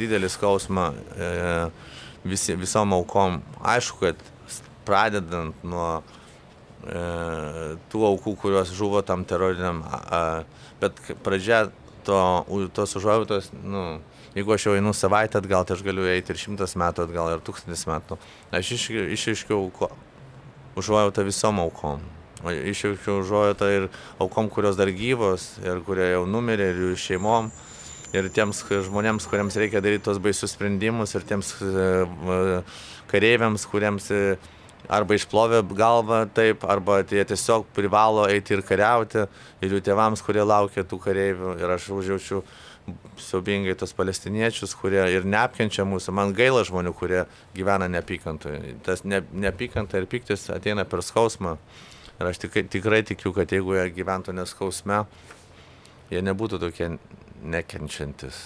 [0.00, 1.30] didelį skausmą e,
[2.24, 3.40] visi, visom aukom.
[3.60, 7.04] Aišku, kad pradedant nuo e,
[7.92, 9.84] tų aukų, kurios žuvo tam teroriniam,
[10.82, 11.68] bet pradžia
[12.04, 12.18] to,
[12.76, 13.86] tos užuojautos, nu,
[14.34, 17.42] Jeigu aš jau einu savaitę atgal, tai aš galiu eiti ir šimtas metų atgal, ir
[17.46, 18.16] tūkstantis metų.
[18.50, 19.68] Aš išaiškiau
[20.74, 22.02] užuojautą visom aukom.
[22.52, 23.86] Išaiškiau užuojautą ir
[24.22, 27.52] aukom, kurios dar gyvos, ir kurie jau numirė, ir jų šeimom.
[28.14, 32.60] Ir tiems žmonėms, kuriems reikia daryti tos baisius sprendimus, ir tiems e,
[33.10, 34.20] kareiviams, kuriems e,
[34.86, 39.24] arba išplovė galvą taip, arba jie tiesiog privalo eiti ir kariauti,
[39.64, 41.56] ir jų tėvams, kurie laukia tų kareivių.
[41.58, 42.44] Ir aš užjaučiu
[43.20, 46.12] siaubingai tos palestiniečius, kurie ir neapkenčia mūsų.
[46.16, 47.24] Man gaila žmonių, kurie
[47.56, 48.76] gyvena neapykantoje.
[48.84, 51.56] Tas ne, neapykanta ir piktis ateina per skausmą.
[52.20, 55.00] Ir aš tikrai, tikrai tikiu, kad jeigu jie gyventų neskausme,
[56.12, 56.92] jie nebūtų tokie
[57.42, 58.38] nekenčiantis.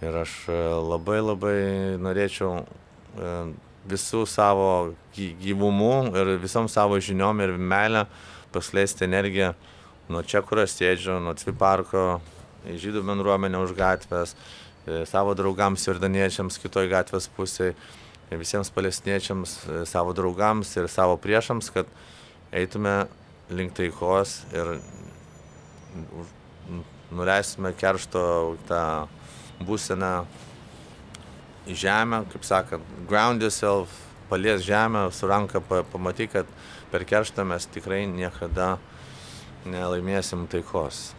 [0.00, 1.56] Ir aš e, labai labai
[2.00, 3.32] norėčiau e,
[3.88, 8.06] visų savo gyvumu ir visom savo žiniom ir meilę
[8.54, 9.52] paskleisti energiją
[10.08, 12.20] nuo čia, kur aš sėdžiu, nuo Cviparko
[12.64, 14.36] žydų bendruomenę už gatvės,
[14.86, 17.74] e, savo draugams jordaniečiams kitoj gatvės pusėje,
[18.32, 21.88] visiems palestiniečiams, savo draugams ir savo priešams, kad
[22.52, 23.06] eitume
[23.50, 24.78] link taikos ir
[27.10, 28.22] nuleistume keršto
[28.68, 28.82] tą
[29.64, 30.12] būseną
[31.68, 33.92] į žemę, kaip sakant, ground yourself,
[34.28, 36.52] palies žemę, su ranka pamatyk, kad
[36.92, 38.76] per kerštą mes tikrai niekada
[39.68, 41.10] nelaimėsim taikos.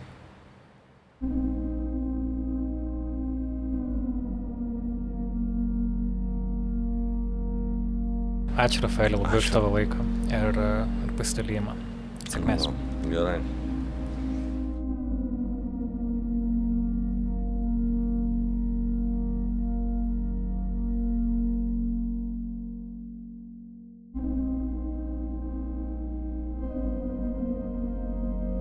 [8.60, 10.04] Ačiū, Rafaelė, labai už tavo laiką
[10.36, 10.58] ir,
[11.20, 11.76] ir pasidalymą.
[12.30, 12.68] Sėkmės.
[13.10, 13.40] Gerai.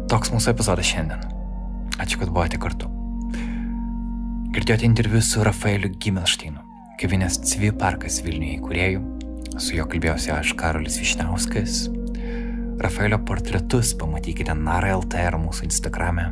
[0.08, 1.20] Toks mūsų epizodas šiandien.
[2.00, 2.88] Ačiū, kad buvote kartu.
[4.54, 6.64] Girdėjote interviu su Rafaeliu Gimelšteinu,
[6.98, 9.04] kavinės Cvi parkas Vilniuje įkūrėjų.
[9.58, 11.86] Su juo kalbėjausi aš Karolis Višniauskas.
[12.78, 16.28] Rafaelio portretus pamatykite Nara LT ir mūsų Instagrame.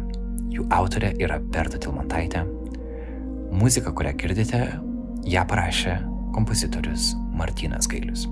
[0.55, 2.45] Jų autorė yra Berta Tilmantaitė.
[3.57, 4.61] Muzika, kurią girdite,
[5.27, 5.99] ją parašė
[6.37, 8.29] kompozitorius Martinas Gailius.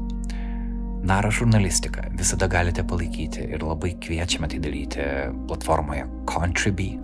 [1.05, 5.09] Naro žurnalistiką visada galite palaikyti ir labai kviečiame tai daryti
[5.49, 6.95] platformoje Contribui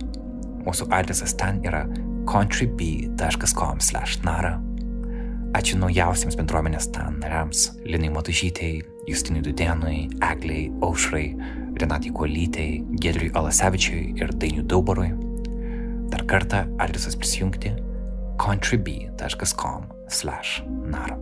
[0.61, 1.85] Mūsų adresas ten yra
[2.29, 4.53] contribui.com/nara.
[5.57, 11.35] Ačiū naujausiams bendruomenės ten nariams- Linai Matužytei, Justinui Dudenui, Egliai, Aušrai,
[11.81, 15.11] Renatai Kuolytei, Gedriui Alasevičiui ir Dainiui Daubarui.
[16.11, 17.75] Dar kartą adresas prisijungti
[18.37, 21.17] contribui.com/nara.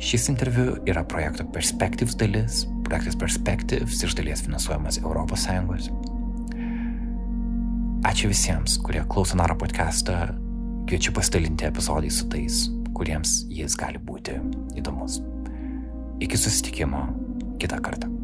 [0.00, 2.66] Šis interviu yra projekto Perspectives dalis.
[2.84, 5.88] Projektas Perspectives iš dalies finansuojamas ES.
[8.08, 10.34] Ačiū visiems, kurie klauso Naro podcastą.
[10.88, 14.40] Kviečiu pasidalinti epizodai su tais, kuriems jis gali būti
[14.80, 15.39] įdomus.
[16.20, 17.06] Iki susitikimo
[17.58, 18.19] kitą kartą.